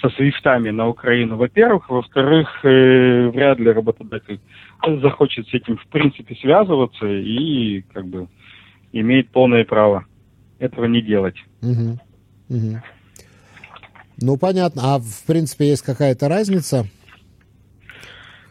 [0.00, 1.90] со свифтами на Украину, во-первых.
[1.90, 4.40] Во-вторых, э, вряд ли работодатель
[5.02, 8.28] захочет с этим в принципе связываться и как бы
[8.92, 10.06] имеет полное право
[10.58, 11.36] этого не делать.
[11.60, 12.00] Мгм.
[12.48, 12.82] Мгм.
[14.20, 14.94] Ну, понятно.
[14.94, 16.86] А в принципе есть какая-то разница?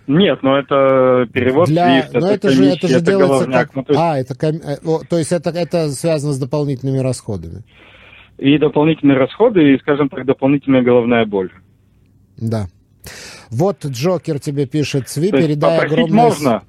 [0.07, 1.99] Нет, но это перевод Для...
[2.01, 3.67] SWIFT, Но это, же, комиссия, это же делается головняк.
[3.67, 3.75] как...
[3.75, 7.63] Ну, то есть А, это, ком- э, то есть это, это связано с дополнительными расходами.
[8.37, 11.51] И дополнительные расходы, и, скажем так, дополнительная головная боль.
[12.37, 12.67] Да.
[13.51, 16.23] Вот Джокер тебе пишет, Цви, То передай попросить огромное...
[16.23, 16.63] можно,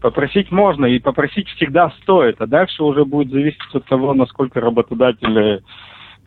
[0.00, 5.62] попросить можно, и попросить всегда стоит, а дальше уже будет зависеть от того, насколько работодатель,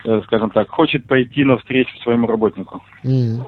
[0.04, 2.82] э, скажем так, хочет пойти навстречу своему работнику.
[3.04, 3.46] М,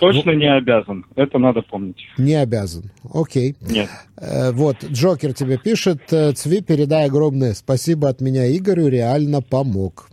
[0.00, 2.06] Точно не обязан, это надо помнить.
[2.16, 2.90] Не обязан.
[3.12, 3.54] Окей.
[3.60, 3.88] Нет.
[4.16, 10.08] Э, вот, Джокер тебе пишет, э, Цви, передай огромное спасибо от меня Игорю, реально помог.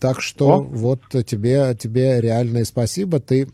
[0.00, 0.60] Так что О.
[0.60, 3.18] вот тебе, тебе реальное спасибо.
[3.18, 3.48] Ты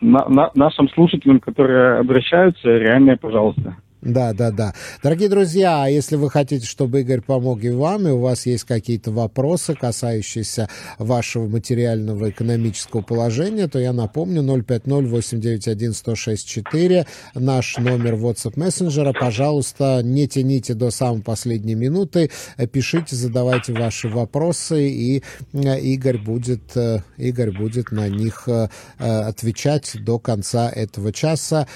[0.00, 3.76] на- на- нашим слушателям, которые обращаются, реальное, пожалуйста.
[4.04, 4.74] Да, да, да.
[5.02, 8.64] Дорогие друзья, а если вы хотите, чтобы Игорь помог и вам, и у вас есть
[8.64, 19.14] какие-то вопросы, касающиеся вашего материального экономического положения, то я напомню 050-891-1064, наш номер WhatsApp мессенджера.
[19.18, 22.30] Пожалуйста, не тяните до самой последней минуты,
[22.72, 25.22] пишите, задавайте ваши вопросы, и
[25.54, 31.66] э, Игорь будет, э, Игорь будет на них э, отвечать до конца этого часа.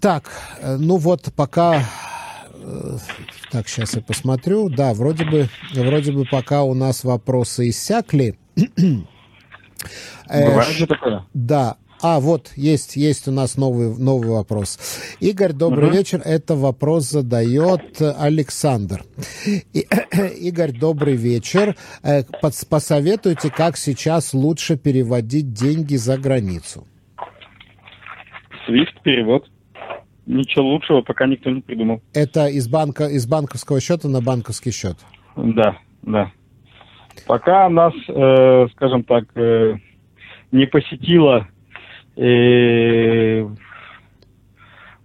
[0.00, 0.30] Так,
[0.62, 1.84] ну вот пока...
[3.50, 4.68] Так, сейчас я посмотрю.
[4.68, 8.38] Да, вроде бы, вроде бы пока у нас вопросы иссякли.
[10.28, 11.26] Бывает же такое?
[11.34, 14.78] Да, а, вот, есть, есть у нас новый, новый вопрос.
[15.20, 15.96] Игорь, добрый угу.
[15.96, 16.20] вечер.
[16.24, 19.04] Это вопрос задает Александр.
[19.72, 19.86] И,
[20.40, 21.76] Игорь, добрый вечер.
[22.68, 26.88] Посоветуйте, как сейчас лучше переводить деньги за границу.
[28.66, 29.48] Свифт перевод.
[30.26, 32.00] Ничего лучшего пока никто не придумал.
[32.14, 34.96] Это из банка, из банковского счета на банковский счет?
[35.36, 36.30] Да, да.
[37.26, 39.74] Пока нас, э, скажем так, э,
[40.52, 41.48] не посетила
[42.16, 43.46] э,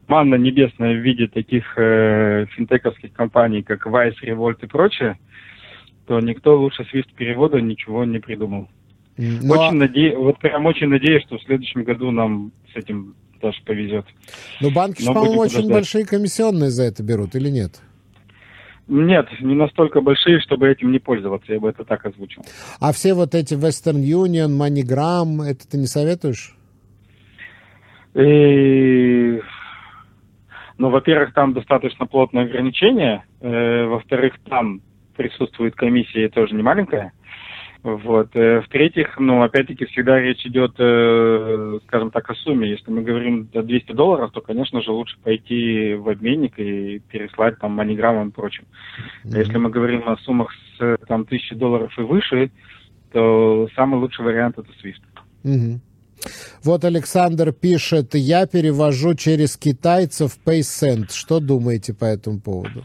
[0.07, 5.17] манна небесная в виде таких э, финтековских компаний, как Vice, Revolt и прочее,
[6.05, 8.69] то никто лучше свист перевода ничего не придумал.
[9.17, 9.25] Но...
[9.41, 10.15] Ну, очень а наде...
[10.15, 14.05] Вот прям очень надеюсь, что в следующем году нам с этим даже повезет.
[14.61, 17.79] Ну, банки, по-моему, очень большие комиссионные за это берут, или нет?
[18.87, 22.43] Нет, не настолько большие, чтобы этим не пользоваться, я бы это так озвучил.
[22.79, 26.55] А все вот эти Western Union, MoneyGram, это ты не советуешь?
[28.13, 29.41] И...
[30.77, 34.81] Ну, во-первых, там достаточно плотное ограничение, э, во-вторых, там
[35.15, 37.11] присутствует комиссия тоже не маленькая.
[37.87, 38.35] Вот.
[38.35, 42.69] Э, в-третьих, ну, опять-таки, всегда речь идет, э, скажем так, о сумме.
[42.69, 47.57] Если мы говорим за 200 долларов, то, конечно же, лучше пойти в обменник и переслать
[47.59, 48.65] там маниграммам и прочим.
[49.23, 49.37] Mm-hmm.
[49.37, 52.51] если мы говорим о суммах с там, 1000 долларов и выше,
[53.13, 55.01] то самый лучший вариант это SWIFT.
[55.45, 55.79] Mm-hmm.
[56.65, 61.13] Вот Александр пишет, я перевожу через китайцев PaySend.
[61.13, 62.83] Что думаете по этому поводу?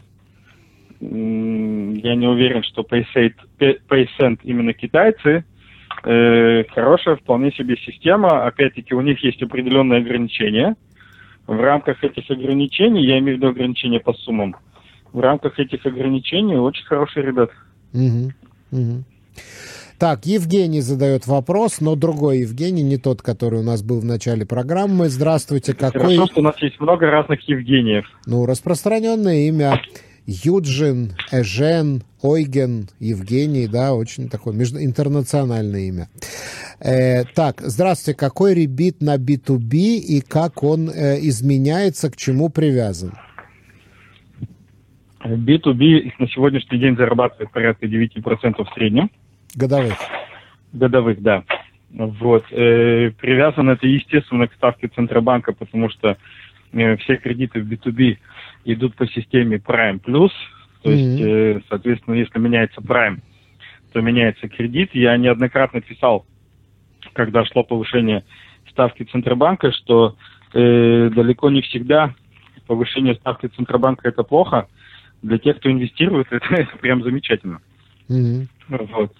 [1.01, 3.33] я не уверен, что PaySend
[4.43, 5.45] именно китайцы.
[6.03, 8.45] Э, хорошая вполне себе система.
[8.45, 10.75] Опять-таки у них есть определенные ограничения.
[11.47, 14.55] В рамках этих ограничений, я имею в виду ограничения по суммам,
[15.11, 17.53] в рамках этих ограничений очень хорошие ребята.
[17.93, 18.31] Угу,
[18.71, 19.03] угу.
[19.99, 24.45] Так, Евгений задает вопрос, но другой Евгений, не тот, который у нас был в начале
[24.45, 25.07] программы.
[25.07, 26.01] Здравствуйте, какой...
[26.01, 28.05] Хорошо, что у нас есть много разных Евгениев.
[28.25, 29.81] Ну, распространенное имя.
[30.25, 36.07] Юджин, Эжен, Ойген, Евгений, да, очень такое между, интернациональное имя.
[36.79, 43.13] Э, так, здравствуйте, какой ребит на B2B и как он э, изменяется, к чему привязан?
[45.25, 49.09] B2B на сегодняшний день зарабатывает порядка 9% в среднем.
[49.55, 49.93] Годовых?
[50.73, 51.43] Годовых, да.
[51.91, 52.45] Вот.
[52.51, 56.17] Э, привязан это, естественно, к ставке Центробанка, потому что
[56.73, 58.17] э, все кредиты в B2B
[58.65, 60.31] идут по системе Prime Plus.
[60.81, 60.95] То mm-hmm.
[60.95, 63.19] есть, э, соответственно, если меняется Prime,
[63.91, 64.91] то меняется кредит.
[64.93, 66.25] Я неоднократно писал,
[67.13, 68.23] когда шло повышение
[68.69, 70.15] ставки Центробанка, что
[70.53, 72.13] э, далеко не всегда
[72.67, 74.67] повышение ставки Центробанка это плохо.
[75.21, 77.61] Для тех, кто инвестирует, это, это прям замечательно.
[78.09, 78.47] Mm-hmm.
[78.93, 79.13] Вот.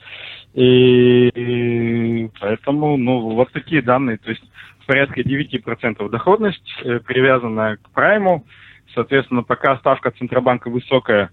[0.53, 4.17] И, и поэтому, ну, вот такие данные.
[4.17, 4.43] То есть
[4.85, 8.45] порядка 9% доходность, э, привязанная к прайму.
[8.93, 11.31] Соответственно, пока ставка Центробанка высокая,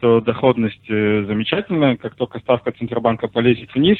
[0.00, 1.96] то доходность э, замечательная.
[1.96, 3.98] Как только ставка Центробанка полезет вниз,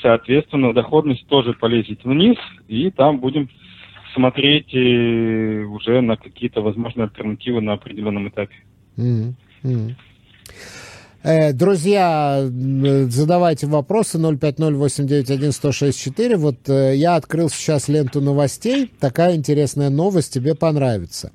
[0.00, 3.48] соответственно, доходность тоже полезет вниз, и там будем
[4.14, 8.54] смотреть э, уже на какие-то возможные альтернативы на определенном этапе.
[8.96, 9.34] Mm-hmm.
[9.64, 9.90] Э,
[11.24, 12.50] друзья,
[13.08, 16.36] задавайте вопросы 050-891-1064.
[16.36, 18.90] Вот э, я открыл сейчас ленту новостей.
[18.98, 21.30] Такая интересная новость, тебе понравится.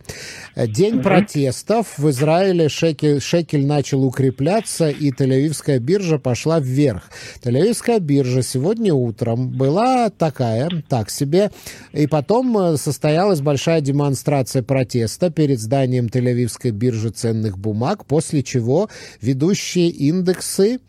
[0.55, 1.03] Э, день угу.
[1.03, 1.97] протестов.
[1.97, 7.03] В Израиле шекель, шекель начал укрепляться, и Тель-Авивская биржа пошла вверх.
[7.41, 11.51] Тель-Авивская биржа сегодня утром была такая, так себе.
[11.93, 18.89] И потом состоялась большая демонстрация протеста перед зданием Тель-Авивской биржи ценных бумаг, после чего
[19.21, 20.79] ведущий ведущие индексы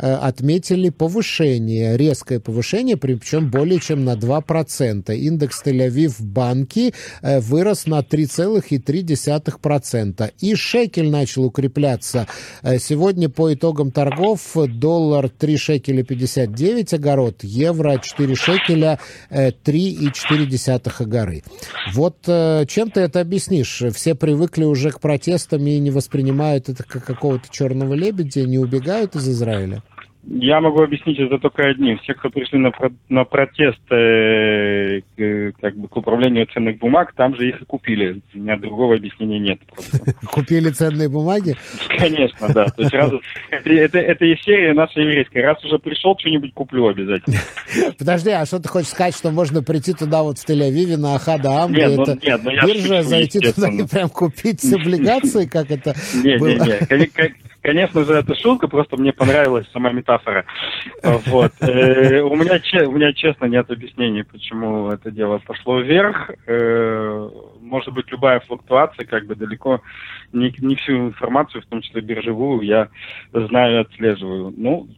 [0.00, 5.14] отметили повышение, резкое повышение, причем более чем на 2%.
[5.14, 10.32] Индекс Тель-Авив банки вырос на 3,3%.
[10.40, 12.26] И шекель начал укрепляться.
[12.62, 18.98] Сегодня по итогам торгов доллар 3 шекеля 59 огород, евро 4 шекеля
[19.30, 21.42] 3,4 огоры.
[21.92, 23.82] Вот чем ты это объяснишь?
[23.94, 29.16] Все привыкли уже к протестам и не воспринимают это как какого-то черного лебедя, не убегают
[29.16, 29.82] из Израиля?
[30.22, 31.98] Я могу объяснить это только одним.
[32.00, 37.14] Все, кто пришли на, про, на протест э, к, как бы, к управлению ценных бумаг,
[37.16, 38.20] там же их и купили.
[38.34, 39.60] У меня другого объяснения нет.
[40.30, 41.56] Купили ценные бумаги?
[41.88, 42.66] Конечно, да.
[42.66, 43.12] То есть раз,
[43.50, 45.42] это, это, это из серии наша еврейская.
[45.42, 47.38] Раз уже пришел, что-нибудь куплю обязательно.
[47.98, 51.64] Подожди, а что ты хочешь сказать, что можно прийти туда вот в Тель-Авиве на Ахада
[51.64, 56.40] Амри, нет, это нет, ну, биржа, зайти туда и прям купить облигации, как это Нет,
[56.42, 57.32] нет, нет.
[57.62, 60.46] Конечно же, это шутка, просто мне понравилась сама метафора.
[61.02, 61.52] Вот.
[61.60, 66.30] Э, у меня, у меня, честно, нет объяснений, почему это дело пошло вверх.
[66.46, 67.28] Э,
[67.60, 69.82] может быть, любая флуктуация, как бы далеко
[70.32, 72.88] не, не всю информацию, в том числе биржевую, я
[73.32, 74.54] знаю и отслеживаю.
[74.56, 74.88] Ну,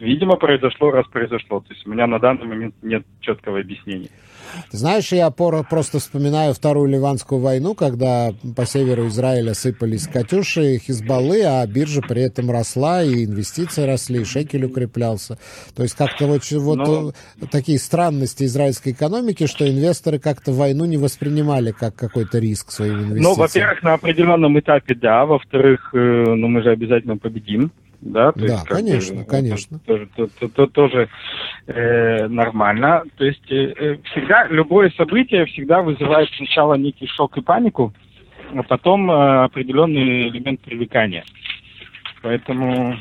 [0.00, 1.60] видимо, произошло, раз произошло.
[1.60, 4.08] То есть у меня на данный момент нет четкого объяснения.
[4.70, 11.42] Ты знаешь, я просто вспоминаю Вторую Ливанскую войну, когда по северу Израиля сыпались «Катюши», «Хизбаллы»,
[11.44, 15.38] а биржа при этом росла, и инвестиции росли, и шекель укреплялся.
[15.76, 17.12] То есть как-то вот, вот Но...
[17.50, 22.98] такие странности израильской экономики, что инвесторы как-то войну не воспринимали как какой-то риск своим ну,
[23.00, 23.22] инвестициям.
[23.22, 25.26] Ну, во-первых, на определенном этапе, да.
[25.26, 27.70] Во-вторых, э, ну, мы же обязательно победим
[28.00, 29.78] да, то да, есть, конечно, бы, конечно.
[29.80, 31.08] Тоже, то, то, то, тоже
[31.66, 33.02] э, нормально.
[33.16, 37.92] То есть э, э, всегда любое событие всегда вызывает сначала некий шок и панику,
[38.54, 41.24] а потом э, определенный элемент привлекания.
[42.22, 42.96] Поэтому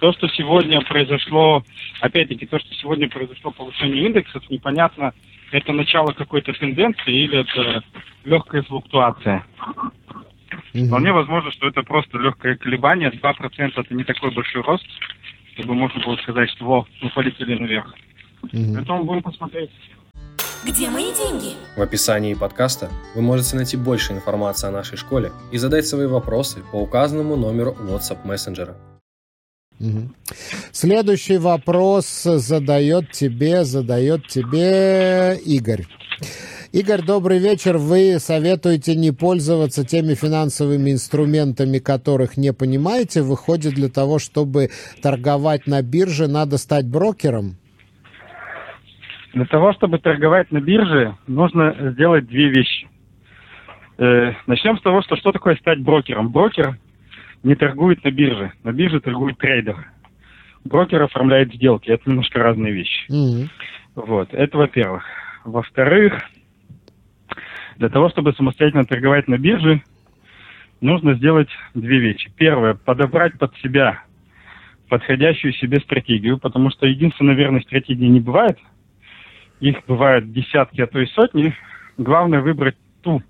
[0.00, 1.62] то, что сегодня произошло,
[2.00, 5.12] опять-таки, то, что сегодня произошло повышение индексов, непонятно,
[5.52, 7.84] это начало какой-то тенденции или это
[8.24, 9.44] легкая флуктуация.
[10.74, 10.86] Угу.
[10.86, 13.10] Вполне возможно, что это просто легкое колебание.
[13.10, 14.84] 2% это не такой большой рост,
[15.54, 17.94] чтобы можно было сказать, что во, мы полетели наверх.
[18.42, 18.74] Угу.
[18.74, 19.70] Поэтому будем посмотреть.
[20.64, 21.54] Где мои деньги?
[21.76, 26.62] В описании подкаста вы можете найти больше информации о нашей школе и задать свои вопросы
[26.70, 28.76] по указанному номеру WhatsApp мессенджера.
[29.80, 30.10] Угу.
[30.70, 35.84] Следующий вопрос задает тебе, задает тебе Игорь.
[36.72, 37.76] Игорь, добрый вечер.
[37.76, 43.20] Вы советуете не пользоваться теми финансовыми инструментами, которых не понимаете.
[43.20, 44.70] Выходит, для того, чтобы
[45.02, 47.56] торговать на бирже, надо стать брокером?
[49.34, 52.88] Для того, чтобы торговать на бирже, нужно сделать две вещи.
[53.98, 56.32] Э, начнем с того, что что такое стать брокером.
[56.32, 56.78] Брокер
[57.42, 58.52] не торгует на бирже.
[58.64, 59.92] На бирже торгует трейдер.
[60.64, 61.90] Брокер оформляет сделки.
[61.90, 63.10] Это немножко разные вещи.
[63.10, 63.48] Mm-hmm.
[63.96, 65.04] Вот, это во-первых.
[65.44, 66.14] Во-вторых,
[67.76, 69.82] для того, чтобы самостоятельно торговать на бирже,
[70.80, 72.30] нужно сделать две вещи.
[72.36, 74.02] Первое, подобрать под себя
[74.88, 78.58] подходящую себе стратегию, потому что единственной верной стратегии не бывает.
[79.58, 81.54] Их бывают десятки, а то и сотни.
[81.96, 83.22] Главное выбрать ту,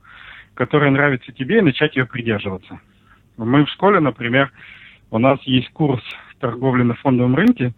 [0.54, 2.80] которая нравится тебе, и начать ее придерживаться.
[3.36, 4.50] Мы в школе, например,
[5.12, 6.02] у нас есть курс
[6.40, 7.74] торговли на фондовом рынке,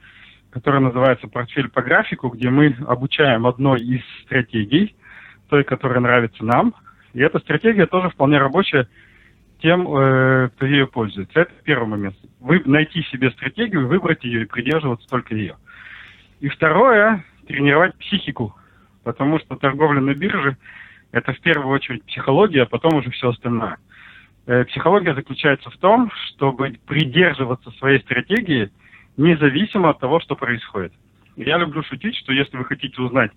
[0.48, 4.96] который называется «Портфель по графику», где мы обучаем одной из стратегий–
[5.48, 6.74] той, которая нравится нам.
[7.12, 8.88] И эта стратегия тоже вполне рабочая
[9.60, 11.40] тем, э, кто ею пользуется.
[11.40, 12.16] Это первый момент.
[12.40, 15.56] Вы найти себе стратегию, выбрать ее и придерживаться только ее.
[16.40, 18.54] И второе, тренировать психику.
[19.04, 20.56] Потому что торговля на бирже–
[21.12, 23.78] это в первую очередь психология, а потом уже все остальное.
[24.46, 28.70] Э, психология заключается в том, чтобы придерживаться своей стратегии
[29.16, 30.92] независимо от того, что происходит.
[31.36, 33.30] Я люблю шутить, что если вы хотите узнать,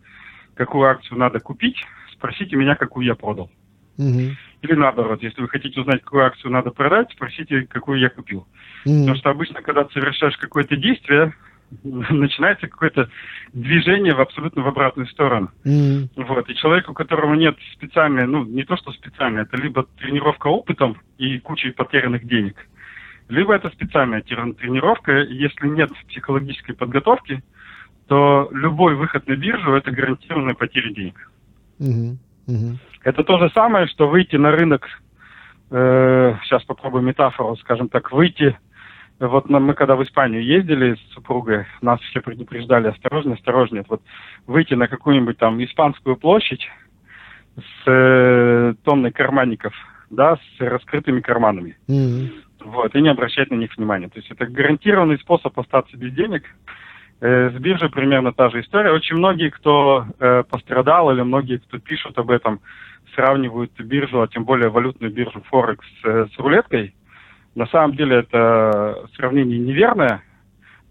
[0.57, 1.77] какую акцию надо купить,
[2.11, 3.49] спросите меня, какую я продал.
[3.97, 4.21] Угу.
[4.61, 8.47] Или наоборот, если вы хотите узнать, какую акцию надо продать, спросите, какую я купил.
[8.85, 8.99] Угу.
[8.99, 11.33] Потому что обычно, когда ты совершаешь какое-то действие,
[11.83, 13.09] начинается какое-то
[13.53, 15.51] движение в абсолютно в обратную сторону.
[15.65, 16.09] Mm.
[16.15, 16.49] Вот.
[16.49, 20.97] И человек, у которого нет специальной, ну, не то что специальной, это либо тренировка опытом
[21.17, 22.55] и кучей потерянных денег,
[23.27, 27.43] либо это специальная тренировка, если нет психологической подготовки,
[28.07, 31.31] то любой выход на биржу– это гарантированная потеря денег.
[31.79, 32.77] Угу, угу.
[33.03, 34.87] Это то же самое, что выйти на рынок,
[35.71, 38.57] э, сейчас попробую метафору, скажем так, выйти,
[39.19, 44.01] вот мы когда в Испанию ездили с супругой, нас все предупреждали, осторожнее, осторожнее, вот
[44.45, 46.67] выйти на какую-нибудь там испанскую площадь
[47.55, 49.73] с э, тонной карманников,
[50.11, 51.77] да, с раскрытыми карманами.
[51.87, 52.43] Mm-hmm.
[52.65, 54.07] вот, и не обращать на них внимания.
[54.07, 56.43] То есть это гарантированный способ остаться без денег.
[57.19, 58.91] Э, с биржей примерно та же история.
[58.91, 62.59] Очень многие, кто э, пострадал, или многие, кто пишут об этом,
[63.15, 66.93] сравнивают биржу, а тем более валютную биржу Форекс э, с рулеткой.
[67.55, 70.21] На самом деле это сравнение неверное,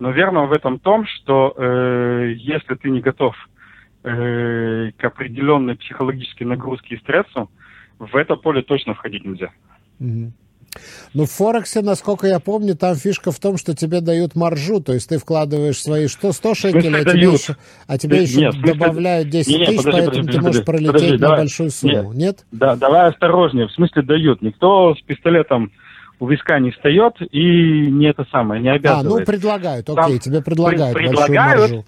[0.01, 3.37] но верно в этом том, что э, если ты не готов
[4.03, 7.51] э, к определенной психологической нагрузке и стрессу,
[8.01, 9.51] в это поле точно входить нельзя.
[10.01, 10.31] Mm-hmm.
[11.14, 14.93] Ну, в Форексе, насколько я помню, там фишка в том, что тебе дают маржу, то
[14.93, 17.57] есть ты вкладываешь свои 100, 100 шекелей, а тебе еще,
[17.87, 21.12] а тебе еще нет, добавляют 10 нет, тысяч, подожди, поэтому подожди, ты можешь пролететь подожди,
[21.12, 22.47] на давай, большую сумму, нет, нет?
[22.53, 24.43] Да, давай осторожнее, в смысле дают.
[24.43, 25.72] Никто с пистолетом
[26.18, 29.07] у виска не встает и не это самое, не обязывает.
[29.07, 31.87] А, ну предлагают, окей, Там тебе предлагают, предлагают большую маржу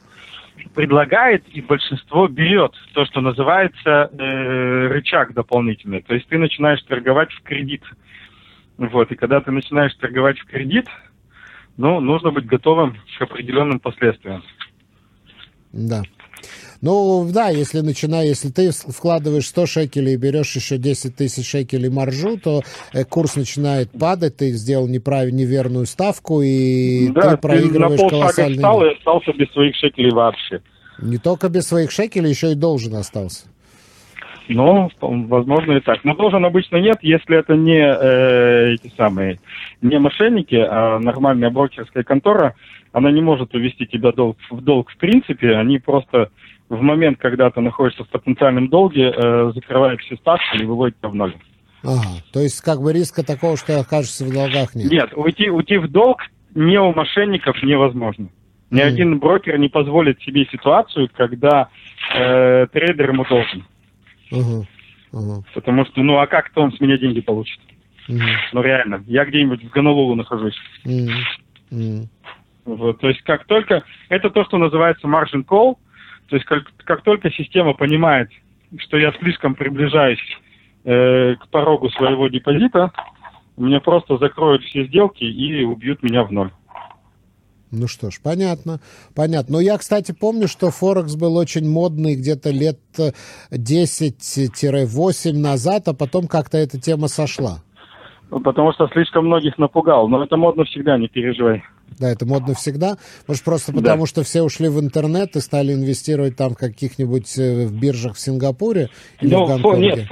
[0.74, 6.02] предлагает, и большинство берет то, что называется э, рычаг дополнительный.
[6.02, 7.82] То есть ты начинаешь торговать в кредит.
[8.78, 10.86] Вот, и когда ты начинаешь торговать в кредит,
[11.76, 14.42] ну, нужно быть готовым к определенным последствиям.
[15.72, 16.02] Да.
[16.80, 21.88] Ну, да, если начиная, если ты вкладываешь 100 шекелей и берешь еще 10 тысяч шекелей
[21.88, 22.62] маржу, то
[22.92, 28.10] э, курс начинает падать, ты сделал неправильно, неверную ставку, и да, ты проигрываешь ты на
[28.10, 28.54] колоссальный...
[28.54, 30.62] встал и остался без своих шекелей вообще.
[31.00, 33.46] Не только без своих шекелей, еще и должен остался.
[34.48, 36.04] Ну, возможно и так.
[36.04, 39.38] Но должен обычно нет, если это не э, эти самые,
[39.82, 42.54] не мошенники, а нормальная брокерская контора,
[42.92, 46.30] она не может увести тебя долг, в долг в принципе, они просто
[46.68, 51.08] в момент, когда ты находишься в потенциальном долге, э, закрывают все ставки и выводят тебя
[51.08, 51.34] в ноль.
[51.82, 54.90] Ага, то есть как бы риска такого, что окажешься в долгах нет?
[54.90, 56.22] Нет, уйти, уйти в долг
[56.54, 58.28] не у мошенников невозможно.
[58.70, 58.84] Ни mm.
[58.84, 61.68] один брокер не позволит себе ситуацию, когда
[62.14, 63.64] э, трейдер ему должен.
[64.30, 65.42] Uh-huh.
[65.54, 67.60] Потому что, ну а как-то он с меня деньги получит?
[68.08, 68.20] Uh-huh.
[68.52, 70.56] Ну реально, я где-нибудь в Гонолулу нахожусь.
[70.84, 72.06] Uh-huh.
[72.64, 75.76] Вот, то есть как только, это то, что называется margin call,
[76.28, 78.30] то есть как, как только система понимает,
[78.78, 80.20] что я слишком приближаюсь
[80.84, 82.92] э, к порогу своего депозита,
[83.56, 86.50] мне просто закроют все сделки и убьют меня в ноль.
[87.70, 88.80] Ну что ж, понятно,
[89.14, 89.54] понятно.
[89.54, 92.78] Но я, кстати, помню, что Форекс был очень модный где-то лет
[93.50, 97.62] 10-8 назад, а потом как-то эта тема сошла.
[98.30, 100.08] Ну, потому что слишком многих напугал.
[100.08, 101.62] Но это модно всегда, не переживай.
[101.98, 102.98] Да, это модно всегда.
[103.26, 104.06] Может, просто потому, да.
[104.06, 108.20] что все ушли в интернет и стали инвестировать там в каких-нибудь э, в биржах в
[108.20, 108.90] Сингапуре
[109.20, 109.92] или ну, в Гонконге?
[109.96, 110.08] Нет,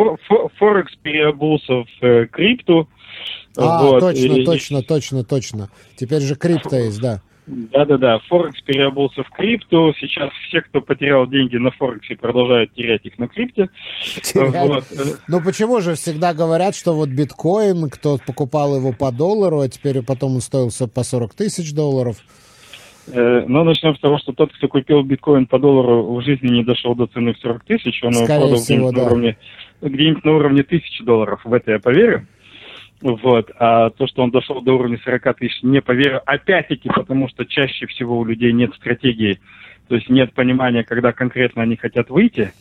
[0.58, 2.88] Форекс переобулся в э, крипту.
[3.56, 4.44] А, вот, точно, и...
[4.44, 5.68] точно, точно, точно.
[5.96, 7.20] Теперь же крипто есть, да.
[7.46, 9.94] Да-да-да, Форекс переобулся в крипту.
[10.00, 13.68] Сейчас все, кто потерял деньги на Форексе, продолжают терять их на крипте.
[14.34, 14.84] Вот.
[15.28, 20.02] Ну почему же всегда говорят, что вот биткоин, кто покупал его по доллару, а теперь
[20.02, 22.16] потом он стоил по 40 тысяч долларов?
[23.08, 26.64] Э, ну, начнем с того, что тот, кто купил биткоин по доллару, в жизни не
[26.64, 29.02] дошел до цены в 40 тысяч, он его продал где-нибудь да.
[29.02, 29.36] на уровне,
[29.82, 31.40] где-нибудь на уровне тысячи долларов.
[31.44, 32.26] В это я поверю.
[33.02, 33.50] Вот.
[33.58, 36.22] А то, что он дошел до уровня 40 тысяч, не поверю.
[36.24, 39.38] Опять-таки, потому что чаще всего у людей нет стратегии,
[39.88, 42.52] то есть нет понимания, когда конкретно они хотят выйти.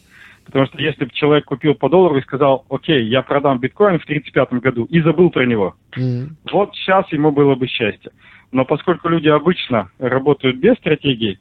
[0.45, 4.03] Потому что если бы человек купил по доллару и сказал, окей, я продам биткоин в
[4.03, 6.27] 1935 году и забыл про него, mm-hmm.
[6.51, 8.11] вот сейчас ему было бы счастье.
[8.51, 11.39] Но поскольку люди обычно работают без стратегии,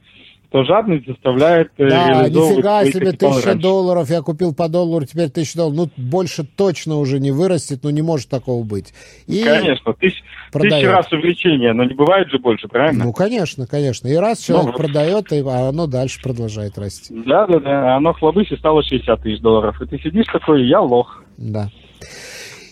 [0.55, 3.55] то жадность заставляет э, Да, нифига себе, тысяча раньше.
[3.55, 5.91] долларов, я купил по доллару, теперь тысяча долларов.
[5.97, 8.93] Ну, больше точно уже не вырастет, ну, не может такого быть.
[9.27, 13.03] И конечно, тысяч, тысяча раз увеличение, но не бывает же больше, правильно?
[13.03, 14.07] Ну, конечно, конечно.
[14.07, 17.13] И раз человек ну, продает, а оно дальше продолжает расти.
[17.25, 19.81] Да, да, да, оно в хлобысе стало 60 тысяч долларов.
[19.81, 21.21] И ты сидишь такой, я лох.
[21.35, 21.69] Да.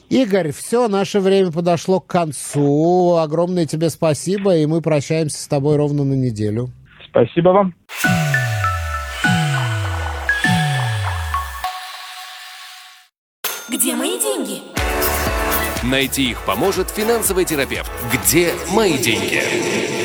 [0.09, 3.17] Игорь, все, наше время подошло к концу.
[3.17, 6.69] Огромное тебе спасибо, и мы прощаемся с тобой ровно на неделю.
[7.13, 7.75] Спасибо вам.
[13.69, 14.63] Где мои деньги?
[15.83, 17.91] Найти их поможет финансовый терапевт.
[18.11, 20.02] Где мои деньги?